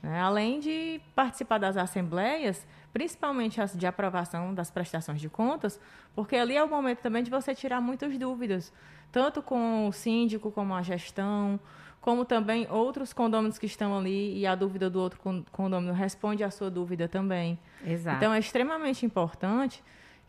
Né? 0.00 0.20
Além 0.20 0.60
de 0.60 1.00
participar 1.16 1.58
das 1.58 1.76
assembleias, 1.76 2.64
principalmente 2.92 3.60
as 3.60 3.76
de 3.76 3.88
aprovação 3.88 4.54
das 4.54 4.70
prestações 4.70 5.20
de 5.20 5.28
contas, 5.28 5.80
porque 6.14 6.36
ali 6.36 6.56
é 6.56 6.62
o 6.62 6.68
momento 6.68 6.98
também 6.98 7.24
de 7.24 7.30
você 7.30 7.56
tirar 7.56 7.80
muitas 7.80 8.16
dúvidas, 8.16 8.72
tanto 9.10 9.42
com 9.42 9.88
o 9.88 9.92
síndico 9.92 10.52
como 10.52 10.74
a 10.74 10.80
gestão, 10.80 11.58
como 12.00 12.24
também 12.24 12.68
outros 12.70 13.12
condôminos 13.12 13.58
que 13.58 13.66
estão 13.66 13.98
ali 13.98 14.38
e 14.38 14.46
a 14.46 14.54
dúvida 14.54 14.88
do 14.88 15.00
outro 15.00 15.18
condômino 15.50 15.92
responde 15.92 16.44
à 16.44 16.52
sua 16.52 16.70
dúvida 16.70 17.08
também. 17.08 17.58
Exato. 17.84 18.16
Então 18.16 18.32
é 18.32 18.38
extremamente 18.38 19.04
importante 19.04 19.82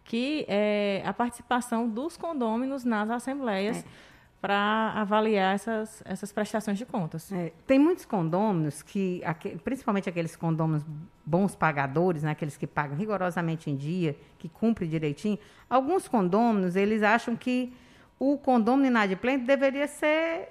que 0.03 0.43
é, 0.47 1.03
a 1.05 1.13
participação 1.13 1.87
dos 1.87 2.17
condôminos 2.17 2.83
nas 2.83 3.11
assembleias. 3.11 3.85
É 3.85 4.10
para 4.41 4.93
avaliar 4.95 5.53
essas, 5.53 6.01
essas 6.03 6.31
prestações 6.31 6.75
de 6.75 6.85
contas. 6.85 7.31
É, 7.31 7.53
tem 7.67 7.77
muitos 7.77 8.05
condôminos 8.05 8.81
que, 8.81 9.21
principalmente 9.63 10.09
aqueles 10.09 10.35
condôminos 10.35 10.83
bons 11.23 11.55
pagadores, 11.55 12.23
né, 12.23 12.31
aqueles 12.31 12.57
que 12.57 12.65
pagam 12.65 12.97
rigorosamente 12.97 13.69
em 13.69 13.75
dia, 13.75 14.17
que 14.39 14.49
cumprem 14.49 14.89
direitinho, 14.89 15.37
alguns 15.69 16.07
condôminos, 16.07 16.75
eles 16.75 17.03
acham 17.03 17.35
que 17.35 17.71
o 18.17 18.35
condômino 18.37 18.87
inadimplente 18.87 19.45
deveria 19.45 19.87
ser 19.87 20.49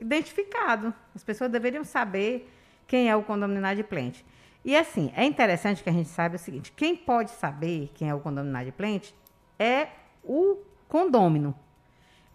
identificado. 0.00 0.94
As 1.14 1.22
pessoas 1.22 1.50
deveriam 1.50 1.84
saber 1.84 2.50
quem 2.86 3.10
é 3.10 3.16
o 3.16 3.22
condômino 3.22 3.58
inadimplente. 3.58 4.24
E 4.64 4.74
assim, 4.74 5.12
é 5.14 5.24
interessante 5.24 5.82
que 5.82 5.90
a 5.90 5.92
gente 5.92 6.08
saiba 6.08 6.36
o 6.36 6.38
seguinte, 6.38 6.72
quem 6.72 6.96
pode 6.96 7.30
saber 7.32 7.90
quem 7.94 8.08
é 8.08 8.14
o 8.14 8.20
condômino 8.20 8.50
inadimplente 8.50 9.14
é 9.58 9.88
o 10.24 10.58
condômino, 10.88 11.54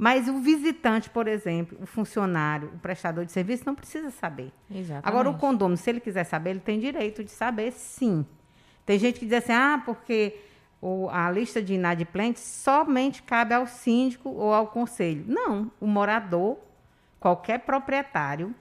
mas 0.02 0.28
o 0.28 0.40
visitante, 0.40 1.12
por 1.12 1.28
exemplo, 1.28 1.78
o 1.80 1.86
funcionário, 1.86 2.72
o 2.74 2.80
prestador 2.80 3.24
de 3.24 3.32
serviço, 3.32 3.62
não 3.68 3.76
precisa 3.76 4.10
saber. 4.10 4.52
Exatamente. 4.68 5.08
Agora, 5.08 5.30
o 5.30 5.38
condomínio, 5.38 5.78
se 5.78 5.92
ele 5.92 6.00
quiser 6.00 6.24
saber, 6.24 6.50
ele 6.50 6.60
tem 6.60 6.80
direito 6.80 7.24
de 7.24 7.30
saber, 7.30 7.72
sim. 7.72 8.26
Tem 8.84 8.98
gente 8.98 9.20
que 9.20 9.28
diz 9.28 9.36
assim, 9.36 9.54
ah, 9.54 9.80
porque 9.86 10.40
o, 10.82 11.08
a 11.08 11.30
lista 11.30 11.62
de 11.62 11.76
inadimplentes 11.76 12.42
somente 12.42 13.22
cabe 13.22 13.54
ao 13.54 13.68
síndico 13.68 14.28
ou 14.32 14.52
ao 14.52 14.66
conselho. 14.66 15.24
Não, 15.28 15.72
o 15.80 15.86
morador, 15.86 16.58
qualquer 17.20 17.60
proprietário, 17.60 18.56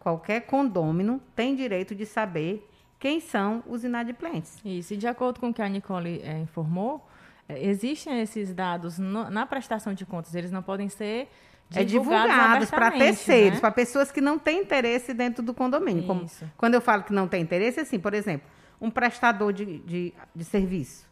qualquer 0.00 0.46
condômino 0.46 1.20
tem 1.34 1.54
direito 1.54 1.94
de 1.94 2.06
saber 2.06 2.66
quem 2.98 3.20
são 3.20 3.62
os 3.66 3.84
inadimplentes. 3.84 4.56
Isso, 4.64 4.94
e 4.94 4.96
de 4.96 5.06
acordo 5.06 5.40
com 5.40 5.50
o 5.50 5.52
que 5.52 5.60
a 5.60 5.68
Nicole 5.68 6.22
é, 6.24 6.38
informou, 6.38 7.06
existem 7.48 8.20
esses 8.20 8.52
dados 8.52 8.98
no, 8.98 9.30
na 9.30 9.46
prestação 9.46 9.94
de 9.94 10.04
contas, 10.04 10.34
eles 10.34 10.50
não 10.50 10.62
podem 10.62 10.88
ser 10.88 11.28
é 11.74 11.82
divulgados 11.82 12.70
para 12.70 12.92
terceiros, 12.92 13.54
né? 13.54 13.60
para 13.60 13.70
pessoas 13.72 14.12
que 14.12 14.20
não 14.20 14.38
têm 14.38 14.60
interesse 14.60 15.12
dentro 15.12 15.42
do 15.42 15.52
condomínio. 15.52 16.04
Como, 16.06 16.26
quando 16.56 16.74
eu 16.74 16.80
falo 16.80 17.02
que 17.02 17.12
não 17.12 17.26
tem 17.26 17.42
interesse, 17.42 17.80
assim, 17.80 17.98
por 17.98 18.14
exemplo, 18.14 18.48
um 18.80 18.90
prestador 18.90 19.52
de, 19.52 19.78
de, 19.80 20.14
de, 20.34 20.44
serviço. 20.44 21.06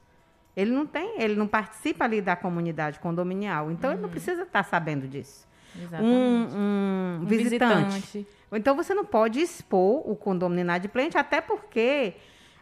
Ele 0.57 0.71
não 0.71 0.87
tem, 0.87 1.21
ele 1.21 1.35
não 1.35 1.49
participa 1.49 2.05
ali 2.05 2.21
da 2.21 2.37
comunidade 2.37 3.01
condominial, 3.01 3.71
então 3.71 3.91
uhum. 3.91 3.95
ele 3.95 4.03
não 4.03 4.09
uhum. 4.09 4.13
precisa 4.13 4.43
estar 4.43 4.63
sabendo 4.63 5.09
disso. 5.09 5.47
Exatamente. 5.77 6.15
Um, 6.15 6.57
um, 6.57 7.19
um 7.23 7.27
visitante. 7.27 7.95
visitante. 7.95 8.29
Então 8.53 8.77
você 8.77 8.95
não 8.95 9.05
pode 9.05 9.41
expor 9.41 10.09
o 10.09 10.15
condomínio 10.15 10.63
inadimplente, 10.63 11.19
até 11.19 11.41
porque 11.41 12.15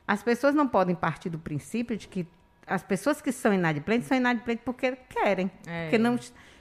as 0.08 0.22
pessoas 0.22 0.54
não 0.54 0.66
podem 0.66 0.94
partir 0.94 1.28
do 1.28 1.38
princípio 1.38 1.96
de 1.96 2.08
que 2.08 2.26
as 2.66 2.83
pessoas 2.83 3.20
que 3.20 3.33
são 3.33 3.53
inadimplentes 3.53 4.09
são 4.09 4.16
inadimplentes 4.16 4.64
porque 4.64 4.96
querem, 5.09 5.51
é. 5.66 5.85
porque 5.85 5.98
não 5.98 6.18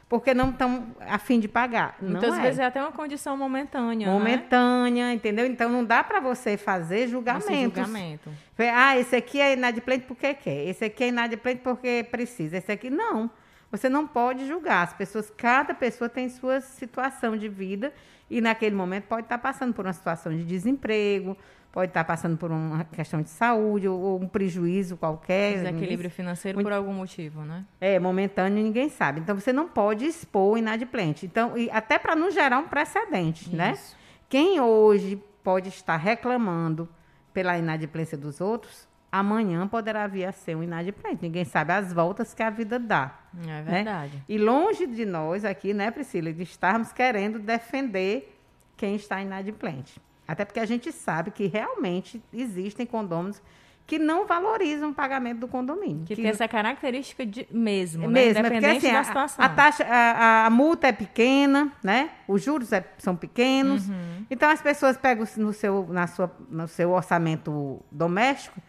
porque 0.10 0.34
não 0.34 0.50
estão 0.50 0.94
a 1.00 1.18
fim 1.18 1.40
de 1.40 1.48
pagar. 1.48 1.96
Muitas 2.02 2.38
é. 2.38 2.42
vezes 2.42 2.60
é 2.60 2.66
até 2.66 2.82
uma 2.82 2.92
condição 2.92 3.38
momentânea. 3.38 4.08
Né? 4.08 4.14
Momentânea, 4.14 5.06
né? 5.06 5.14
entendeu? 5.14 5.46
Então 5.46 5.70
não 5.70 5.86
dá 5.86 6.04
para 6.04 6.20
você 6.20 6.58
fazer 6.58 7.08
julgamentos. 7.08 7.48
Esse 7.50 7.64
julgamento. 7.64 8.30
Ah, 8.74 8.98
esse 8.98 9.16
aqui 9.16 9.40
é 9.40 9.54
inadimplente 9.54 10.06
porque 10.06 10.34
quer, 10.34 10.68
esse 10.68 10.84
aqui 10.84 11.06
é 11.06 11.08
inadimplente 11.08 11.62
porque 11.64 12.06
precisa, 12.12 12.58
esse 12.58 12.70
aqui 12.70 12.90
não. 12.90 13.32
Você 13.72 13.88
não 13.88 14.06
pode 14.06 14.46
julgar. 14.46 14.84
As 14.84 14.94
pessoas, 14.94 15.32
cada 15.36 15.74
pessoa 15.74 16.10
tem 16.10 16.28
sua 16.28 16.60
situação 16.60 17.38
de 17.38 17.48
vida 17.48 17.94
e 18.32 18.40
naquele 18.40 18.74
momento 18.74 19.04
pode 19.04 19.26
estar 19.26 19.38
passando 19.38 19.74
por 19.74 19.86
uma 19.86 19.92
situação 19.92 20.32
de 20.32 20.46
desemprego, 20.46 21.38
pode 21.70 21.90
estar 21.90 22.06
passando 22.06 22.38
por 22.38 22.50
uma 22.50 22.86
questão 22.86 23.22
de 23.22 23.30
saúde 23.30 23.90
ou, 23.90 24.00
ou 24.00 24.22
um 24.22 24.28
prejuízo 24.28 24.96
qualquer. 24.96 25.56
Desequilíbrio 25.56 26.10
financeiro 26.10 26.58
muito... 26.58 26.66
por 26.66 26.74
algum 26.74 26.94
motivo, 26.94 27.42
né? 27.42 27.66
É, 27.82 28.00
momentâneo 28.00 28.64
ninguém 28.64 28.88
sabe. 28.88 29.20
Então 29.20 29.38
você 29.38 29.52
não 29.52 29.68
pode 29.68 30.06
expor 30.06 30.54
o 30.54 30.58
inadimplente. 30.58 31.26
Então, 31.26 31.58
e 31.58 31.70
até 31.72 32.00
para 32.00 32.16
não 32.16 32.32
gerar 32.32 32.60
um 32.60 32.70
precedente, 32.70 33.54
né? 33.54 33.74
Isso. 33.74 33.92
né? 33.92 33.98
Quem 34.30 34.62
hoje 34.62 35.22
pode 35.44 35.68
estar 35.68 35.98
reclamando 35.98 36.88
pela 37.34 37.58
inadimplência 37.58 38.18
dos 38.18 38.40
outros, 38.40 38.88
amanhã 39.12 39.68
poderá 39.68 40.08
vir 40.08 40.26
a 40.26 40.32
ser 40.32 40.56
um 40.56 40.64
inadimplente. 40.64 41.20
Ninguém 41.22 41.44
sabe 41.44 41.74
as 41.74 41.92
voltas 41.92 42.34
que 42.34 42.42
a 42.42 42.50
vida 42.50 42.80
dá. 42.80 43.20
É 43.44 43.46
né? 43.46 43.62
verdade. 43.62 44.16
Né? 44.16 44.24
E 44.30 44.38
longe 44.38 44.88
de 44.88 45.06
nós 45.06 45.44
aqui, 45.44 45.74
né, 45.74 45.92
Priscila, 45.92 46.32
de 46.32 46.44
estarmos 46.44 46.92
querendo 46.92 47.38
defender 47.40 48.38
quem 48.78 48.96
está 48.96 49.22
inadimplente. 49.22 50.00
Até 50.28 50.46
porque 50.46 50.60
a 50.60 50.66
gente 50.66 50.92
sabe 50.92 51.32
que 51.32 51.48
realmente 51.48 52.22
existem 52.32 52.86
condôminos 52.86 53.42
que 53.86 54.00
não 54.00 54.26
valorizam 54.26 54.92
o 54.92 54.94
pagamento 54.94 55.40
do 55.40 55.48
condomínio. 55.50 56.06
Que, 56.06 56.16
que 56.16 56.22
tem 56.22 56.32
essa 56.32 56.48
característica 56.48 57.26
de 57.26 57.46
mesmo, 57.52 58.08
né? 58.08 58.22
mesmo, 58.22 58.40
Independente 58.40 58.66
é 58.66 58.72
porque, 58.72 58.88
assim, 58.88 58.94
da 58.94 59.04
situação. 59.04 59.44
A, 59.44 59.48
a 59.48 59.50
taxa, 59.50 59.84
a, 59.86 60.46
a, 60.46 60.50
multa 60.50 60.88
é 60.88 60.94
pequena, 60.94 61.74
né? 61.84 62.12
Os 62.26 62.42
juros 62.42 62.72
é, 62.72 62.86
são 62.98 63.18
pequenos. 63.18 63.90
Uhum. 63.90 64.26
Então 64.30 64.50
as 64.50 64.62
pessoas 64.62 64.96
pegam 64.96 65.28
no 65.36 65.52
seu, 65.52 65.86
na 65.90 66.08
sua, 66.08 66.34
no 66.50 66.70
seu 66.70 66.92
orçamento 66.92 67.82
doméstico, 67.92 68.62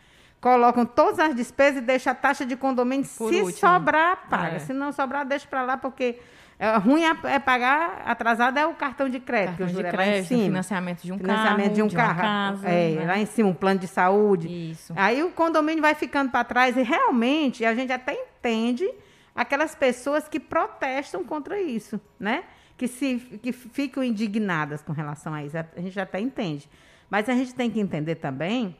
colocam 0.43 0.85
todas 0.85 1.21
as 1.21 1.35
despesas 1.35 1.79
e 1.79 1.87
deixam 1.87 2.13
a 2.13 2.15
taxa 2.15 2.45
de 2.45 2.57
condomínio. 2.57 3.07
Por 3.17 3.33
se 3.33 3.41
último. 3.41 3.53
sobrar, 3.53 4.29
paga. 4.29 4.57
É. 4.57 4.59
Se 4.59 4.75
não 4.75 4.93
sobrar, 4.93 5.25
deixa 5.25 5.47
para 5.47 5.63
lá, 5.63 5.77
porque 5.79 6.19
é, 6.59 6.77
ruim 6.77 7.05
é, 7.05 7.17
é, 7.25 7.39
pagar 7.39 8.03
atrasado 8.05 8.59
é 8.59 8.67
o 8.67 8.75
cartão 8.75 9.09
de 9.09 9.21
crédito, 9.21 9.59
cartão 9.59 9.67
de 9.69 9.83
crédito, 9.83 9.97
lá 9.97 10.19
em 10.19 10.25
cima. 10.25 10.43
financiamento 10.43 11.03
de 11.03 11.13
um 11.13 11.19
financiamento 11.19 11.63
carro, 11.63 11.75
de 11.75 11.83
um 11.83 11.87
de 11.87 11.97
carro, 11.97 12.21
casa, 12.21 12.69
é, 12.69 12.91
né? 12.91 13.07
lá 13.07 13.19
em 13.19 13.27
cima 13.27 13.49
um 13.49 13.55
plano 13.55 13.79
de 13.79 13.87
saúde. 13.87 14.71
Isso. 14.73 14.93
Aí 14.97 15.23
o 15.23 15.31
condomínio 15.31 15.81
vai 15.81 15.95
ficando 15.95 16.31
para 16.31 16.45
trás 16.45 16.77
e 16.77 16.83
realmente 16.83 17.65
a 17.65 17.75
gente 17.75 17.93
até 17.93 18.13
entende 18.13 18.87
aquelas 19.35 19.75
pessoas 19.75 20.29
que 20.29 20.41
protestam 20.41 21.25
contra 21.25 21.59
isso, 21.59 21.99
né? 22.19 22.45
que, 22.77 22.89
se, 22.89 23.17
que 23.41 23.53
ficam 23.53 24.03
indignadas 24.03 24.83
com 24.83 24.93
relação 24.93 25.33
a 25.33 25.45
isso. 25.45 25.57
A 25.57 25.81
gente 25.81 26.01
até 26.01 26.19
entende. 26.19 26.69
Mas 27.09 27.29
a 27.29 27.33
gente 27.33 27.55
tem 27.55 27.71
que 27.71 27.79
entender 27.79 28.17
também 28.17 28.77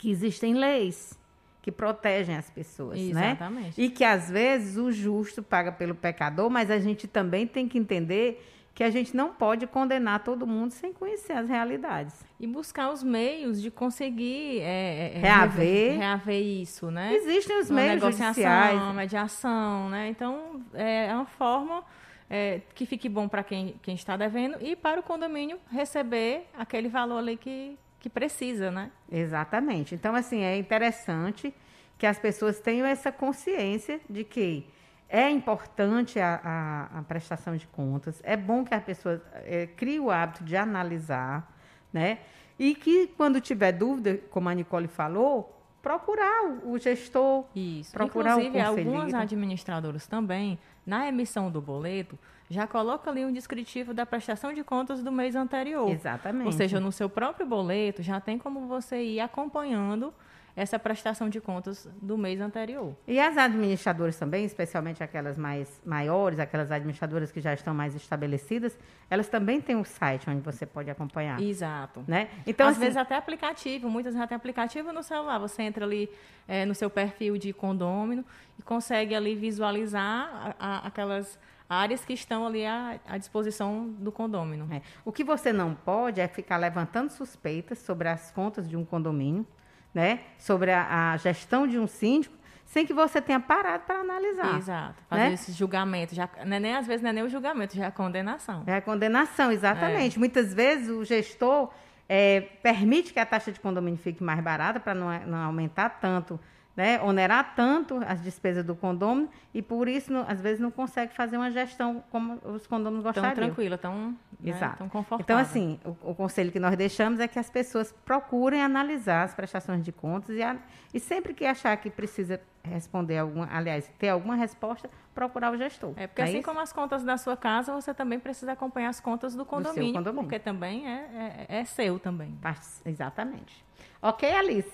que 0.00 0.10
existem 0.10 0.54
leis 0.54 1.18
que 1.60 1.70
protegem 1.70 2.34
as 2.34 2.50
pessoas, 2.50 2.98
né? 2.98 3.32
Exatamente. 3.32 3.80
E 3.80 3.90
que 3.90 4.02
às 4.02 4.30
vezes 4.30 4.78
o 4.78 4.90
justo 4.90 5.42
paga 5.42 5.70
pelo 5.70 5.94
pecador, 5.94 6.48
mas 6.48 6.70
a 6.70 6.78
gente 6.78 7.06
também 7.06 7.46
tem 7.46 7.68
que 7.68 7.76
entender 7.76 8.42
que 8.74 8.82
a 8.82 8.88
gente 8.88 9.14
não 9.14 9.34
pode 9.34 9.66
condenar 9.66 10.24
todo 10.24 10.46
mundo 10.46 10.70
sem 10.70 10.90
conhecer 10.90 11.34
as 11.34 11.50
realidades. 11.50 12.14
E 12.38 12.46
buscar 12.46 12.90
os 12.90 13.02
meios 13.02 13.60
de 13.60 13.70
conseguir 13.70 14.60
é, 14.60 15.12
é, 15.16 15.18
Reaver. 15.18 15.98
reaver 15.98 16.42
isso, 16.42 16.90
né? 16.90 17.12
Existem 17.14 17.60
os 17.60 17.68
Uma 17.68 17.82
meios 17.82 17.94
negociação, 17.96 18.32
judiciais. 18.32 18.80
uma 18.80 18.94
mediação, 18.94 19.90
né? 19.90 20.08
Então, 20.08 20.62
é 20.72 21.12
uma 21.12 21.26
forma 21.26 21.84
é, 22.30 22.62
que 22.74 22.86
fique 22.86 23.06
bom 23.06 23.28
para 23.28 23.44
quem, 23.44 23.74
quem 23.82 23.94
está 23.94 24.16
devendo 24.16 24.56
e 24.62 24.74
para 24.74 25.00
o 25.00 25.02
condomínio 25.02 25.58
receber 25.70 26.46
aquele 26.56 26.88
valor 26.88 27.18
ali 27.18 27.36
que, 27.36 27.76
que 28.00 28.08
precisa, 28.08 28.70
né? 28.70 28.90
Exatamente. 29.10 29.94
Então, 29.94 30.14
assim, 30.14 30.40
é 30.42 30.56
interessante 30.56 31.54
que 31.98 32.06
as 32.06 32.18
pessoas 32.18 32.58
tenham 32.58 32.86
essa 32.86 33.12
consciência 33.12 34.00
de 34.08 34.24
que 34.24 34.66
é 35.08 35.28
importante 35.30 36.18
a, 36.18 36.40
a- 36.42 36.98
a 37.00 37.02
prestação 37.02 37.56
de 37.56 37.66
contas, 37.66 38.20
é 38.24 38.36
bom 38.36 38.64
que 38.64 38.72
a 38.72 38.80
pessoa 38.80 39.22
eh, 39.44 39.68
crie 39.76 40.00
o 40.00 40.10
hábito 40.10 40.42
de 40.44 40.56
analisar, 40.56 41.52
né? 41.92 42.18
E 42.58 42.74
que, 42.74 43.08
quando 43.16 43.40
tiver 43.40 43.72
dúvida, 43.72 44.18
como 44.30 44.48
a 44.48 44.54
Nicole 44.54 44.86
falou, 44.86 45.56
procurar 45.82 46.44
o, 46.64 46.78
gestor. 46.78 47.44
Isso. 47.54 47.90
Procurar 47.92 48.36
o 48.36 48.40
Inclusive, 48.40 48.60
algumas 48.60 49.14
administradoras 49.14 50.06
também, 50.06 50.58
na 50.86 51.08
emissão 51.08 51.50
do 51.50 51.60
boleto, 51.60 52.18
já 52.50 52.66
coloca 52.66 53.08
ali 53.08 53.24
um 53.24 53.32
descritivo 53.32 53.94
da 53.94 54.04
prestação 54.04 54.52
de 54.52 54.64
contas 54.64 55.02
do 55.04 55.12
mês 55.12 55.36
anterior. 55.36 55.88
Exatamente. 55.88 56.46
Ou 56.46 56.52
seja, 56.52 56.80
no 56.80 56.90
seu 56.90 57.08
próprio 57.08 57.46
boleto 57.46 58.02
já 58.02 58.18
tem 58.20 58.36
como 58.38 58.66
você 58.66 59.00
ir 59.02 59.20
acompanhando 59.20 60.12
essa 60.56 60.80
prestação 60.80 61.28
de 61.28 61.40
contas 61.40 61.88
do 62.02 62.18
mês 62.18 62.40
anterior. 62.40 62.92
E 63.06 63.20
as 63.20 63.38
administradoras 63.38 64.18
também, 64.18 64.44
especialmente 64.44 65.00
aquelas 65.02 65.38
mais 65.38 65.80
maiores, 65.86 66.40
aquelas 66.40 66.72
administradoras 66.72 67.30
que 67.30 67.40
já 67.40 67.54
estão 67.54 67.72
mais 67.72 67.94
estabelecidas, 67.94 68.76
elas 69.08 69.28
também 69.28 69.60
têm 69.60 69.76
um 69.76 69.84
site 69.84 70.28
onde 70.28 70.40
você 70.40 70.66
pode 70.66 70.90
acompanhar. 70.90 71.40
Exato. 71.40 72.02
Né? 72.06 72.28
Então, 72.44 72.66
Às 72.66 72.72
assim, 72.72 72.80
vezes 72.80 72.96
até 72.96 73.14
aplicativo, 73.14 73.88
muitas 73.88 74.12
já 74.12 74.26
têm 74.26 74.34
aplicativo 74.36 74.92
no 74.92 75.04
celular. 75.04 75.38
Você 75.38 75.62
entra 75.62 75.84
ali 75.84 76.10
eh, 76.48 76.66
no 76.66 76.74
seu 76.74 76.90
perfil 76.90 77.38
de 77.38 77.52
condômino 77.52 78.24
e 78.58 78.62
consegue 78.62 79.14
ali 79.14 79.36
visualizar 79.36 80.28
a- 80.34 80.54
a- 80.58 80.86
aquelas 80.88 81.38
áreas 81.70 82.04
que 82.04 82.12
estão 82.12 82.44
ali 82.44 82.66
à, 82.66 82.98
à 83.06 83.16
disposição 83.16 83.86
do 83.86 84.10
condômino. 84.10 84.68
É. 84.72 84.82
O 85.04 85.12
que 85.12 85.22
você 85.22 85.52
não 85.52 85.72
pode 85.72 86.20
é 86.20 86.26
ficar 86.26 86.56
levantando 86.56 87.10
suspeitas 87.10 87.78
sobre 87.78 88.08
as 88.08 88.32
contas 88.32 88.68
de 88.68 88.76
um 88.76 88.84
condomínio, 88.84 89.46
né? 89.94 90.20
sobre 90.36 90.72
a, 90.72 91.12
a 91.12 91.16
gestão 91.16 91.68
de 91.68 91.78
um 91.78 91.86
síndico, 91.86 92.36
sem 92.66 92.84
que 92.84 92.92
você 92.92 93.20
tenha 93.20 93.38
parado 93.38 93.84
para 93.84 94.00
analisar. 94.00 94.56
Exato. 94.58 95.02
Fazer 95.08 95.22
né? 95.22 95.32
esse 95.32 95.52
julgamento. 95.52 96.12
Já, 96.12 96.28
não 96.44 96.56
é 96.56 96.60
nem, 96.60 96.74
às 96.74 96.86
vezes 96.88 97.02
não 97.02 97.10
é 97.10 97.12
nem 97.12 97.22
o 97.22 97.28
julgamento, 97.28 97.76
já 97.76 97.84
é 97.84 97.86
a 97.86 97.92
condenação. 97.92 98.64
É 98.66 98.74
a 98.74 98.82
condenação, 98.82 99.52
exatamente. 99.52 100.18
Muitas 100.18 100.52
vezes 100.52 100.88
o 100.88 101.04
gestor 101.04 101.70
é, 102.08 102.40
permite 102.62 103.12
que 103.12 103.20
a 103.20 103.26
taxa 103.26 103.52
de 103.52 103.60
condomínio 103.60 103.98
fique 103.98 104.22
mais 104.22 104.40
barata 104.40 104.80
para 104.80 104.94
não, 104.94 105.08
não 105.26 105.38
aumentar 105.38 106.00
tanto, 106.00 106.38
né? 106.76 107.00
onerar 107.02 107.54
tanto 107.54 108.00
as 108.06 108.22
despesas 108.22 108.64
do 108.64 108.74
condomínio 108.74 109.28
e 109.52 109.60
por 109.60 109.88
isso, 109.88 110.12
não- 110.12 110.24
às 110.28 110.40
vezes, 110.40 110.60
não 110.60 110.70
consegue 110.70 111.12
fazer 111.14 111.36
uma 111.36 111.50
gestão 111.50 112.02
como 112.10 112.34
os 112.44 112.66
condôminos 112.66 113.02
Tão 113.02 113.12
gostariam. 113.12 113.34
tranquila, 113.48 113.76
tão, 113.76 114.16
né, 114.40 114.74
tão 114.78 114.88
confortável. 114.88 115.22
Então, 115.24 115.36
assim, 115.38 115.78
o, 115.84 116.10
o 116.10 116.14
conselho 116.14 116.50
que 116.52 116.60
nós 116.60 116.76
deixamos 116.76 117.18
é 117.20 117.26
que 117.28 117.38
as 117.38 117.50
pessoas 117.50 117.92
procurem 118.04 118.62
analisar 118.62 119.24
as 119.24 119.34
prestações 119.34 119.84
de 119.84 119.92
contas 119.92 120.36
e, 120.36 120.42
a- 120.42 120.56
e 120.94 121.00
sempre 121.00 121.34
que 121.34 121.44
achar 121.44 121.76
que 121.76 121.90
precisa 121.90 122.40
responder 122.62 123.18
alguma, 123.18 123.48
aliás, 123.50 123.90
ter 123.98 124.08
alguma 124.10 124.36
resposta, 124.36 124.88
procurar 125.14 125.50
o 125.52 125.56
gestor. 125.56 125.92
É 125.96 126.06
porque 126.06 126.22
Não 126.22 126.28
assim 126.28 126.38
isso? 126.38 126.46
como 126.48 126.60
as 126.60 126.72
contas 126.72 127.02
da 127.02 127.16
sua 127.16 127.36
casa, 127.36 127.72
você 127.74 127.92
também 127.92 128.18
precisa 128.20 128.52
acompanhar 128.52 128.90
as 128.90 129.00
contas 129.00 129.34
do 129.34 129.44
condomínio, 129.44 129.92
condomínio. 129.94 130.22
porque 130.22 130.38
também 130.38 130.86
é, 130.86 131.46
é, 131.48 131.58
é 131.60 131.64
seu 131.64 131.98
também. 131.98 132.38
Exatamente. 132.84 133.64
Ok, 134.02 134.30
Alice? 134.30 134.70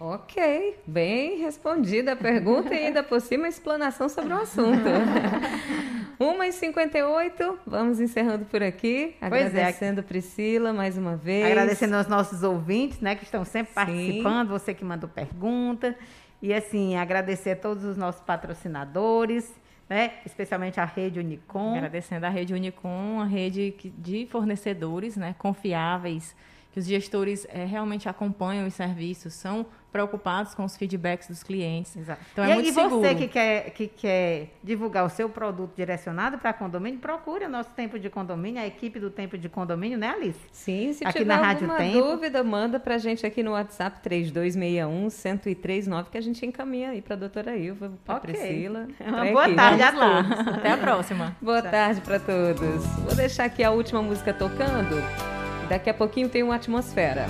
Ok, 0.00 0.76
bem 0.86 1.38
respondida 1.38 2.12
a 2.12 2.16
pergunta 2.16 2.72
e 2.72 2.86
ainda 2.86 3.02
por 3.02 3.20
cima 3.20 3.46
a 3.46 3.48
explanação 3.48 4.08
sobre 4.08 4.32
o 4.32 4.38
assunto. 4.38 4.84
1h58, 6.20 7.58
vamos 7.66 8.00
encerrando 8.00 8.44
por 8.44 8.62
aqui. 8.62 9.16
Pois 9.20 9.32
é. 9.32 9.46
Agradecendo 9.46 10.02
Priscila 10.02 10.72
mais 10.72 10.96
uma 10.96 11.16
vez. 11.16 11.46
Agradecendo 11.46 11.96
aos 11.96 12.06
nossos 12.08 12.42
ouvintes, 12.42 13.00
né, 13.00 13.14
que 13.14 13.24
estão 13.24 13.44
sempre 13.44 13.70
Sim. 13.70 13.74
participando, 13.74 14.48
você 14.48 14.74
que 14.74 14.84
mandou 14.84 15.08
pergunta. 15.08 15.96
E 16.40 16.52
assim, 16.54 16.96
agradecer 16.96 17.52
a 17.52 17.56
todos 17.56 17.84
os 17.84 17.96
nossos 17.96 18.20
patrocinadores, 18.20 19.52
né, 19.88 20.12
especialmente 20.24 20.78
a 20.78 20.84
Rede 20.84 21.18
Unicom. 21.18 21.74
Agradecendo 21.74 22.26
a 22.26 22.28
rede 22.28 22.54
Unicom, 22.54 23.14
uma 23.14 23.26
rede 23.26 23.74
de 23.96 24.26
fornecedores 24.30 25.16
né, 25.16 25.34
confiáveis, 25.38 26.36
que 26.78 26.80
os 26.80 26.86
gestores 26.86 27.46
eh, 27.50 27.64
realmente 27.64 28.08
acompanham 28.08 28.66
os 28.66 28.74
serviços, 28.74 29.34
são 29.34 29.66
preocupados 29.90 30.54
com 30.54 30.64
os 30.64 30.76
feedbacks 30.76 31.28
dos 31.28 31.42
clientes. 31.42 31.96
Exato. 31.96 32.20
Então 32.32 32.46
e, 32.46 32.50
é 32.50 32.54
muito 32.54 32.68
e 32.68 32.72
você 32.72 32.82
seguro. 32.82 33.16
que 33.16 33.26
quer, 33.28 33.70
que 33.70 33.88
quer 33.88 34.48
divulgar 34.62 35.04
o 35.04 35.08
seu 35.08 35.28
produto 35.30 35.74
direcionado 35.74 36.36
para 36.38 36.52
condomínio, 36.52 37.00
procure 37.00 37.46
o 37.46 37.48
nosso 37.48 37.70
Tempo 37.70 37.98
de 37.98 38.08
Condomínio, 38.10 38.60
a 38.60 38.66
equipe 38.66 39.00
do 39.00 39.08
Tempo 39.10 39.36
de 39.38 39.48
Condomínio, 39.48 39.96
né, 39.98 40.10
Alice? 40.10 40.38
Sim, 40.52 40.92
se 40.92 41.04
Aqui 41.06 41.18
tiver 41.20 41.34
na 41.36 41.42
Rádio 41.42 41.70
alguma 41.70 41.78
Tempo. 41.90 42.06
dúvida, 42.06 42.44
manda 42.44 42.78
pra 42.78 42.98
gente 42.98 43.24
aqui 43.26 43.42
no 43.42 43.52
WhatsApp 43.52 43.98
3261-1039 44.08 46.10
que 46.10 46.18
a 46.18 46.22
gente 46.22 46.44
encaminha 46.44 46.90
aí 46.90 47.00
pra 47.02 47.16
doutora 47.16 47.56
Ilva, 47.56 47.90
pra 48.04 48.16
Ok. 48.16 48.30
Priscila. 48.34 48.88
Uma 49.00 49.20
pra 49.22 49.30
boa 49.32 49.44
equipe. 49.44 49.56
tarde 49.56 49.82
a 49.82 49.90
Vamos 49.90 50.06
lá. 50.06 50.22
todos. 50.36 50.54
Até 50.54 50.70
a 50.70 50.76
próxima. 50.76 51.36
Boa 51.40 51.62
tarde 51.62 52.00
pra 52.02 52.20
todos. 52.20 52.84
Vou 53.04 53.14
deixar 53.16 53.44
aqui 53.44 53.64
a 53.64 53.70
última 53.70 54.02
música 54.02 54.34
tocando. 54.34 55.47
Daqui 55.68 55.90
a 55.90 55.94
pouquinho 55.94 56.28
tem 56.28 56.42
uma 56.42 56.54
atmosfera. 56.54 57.26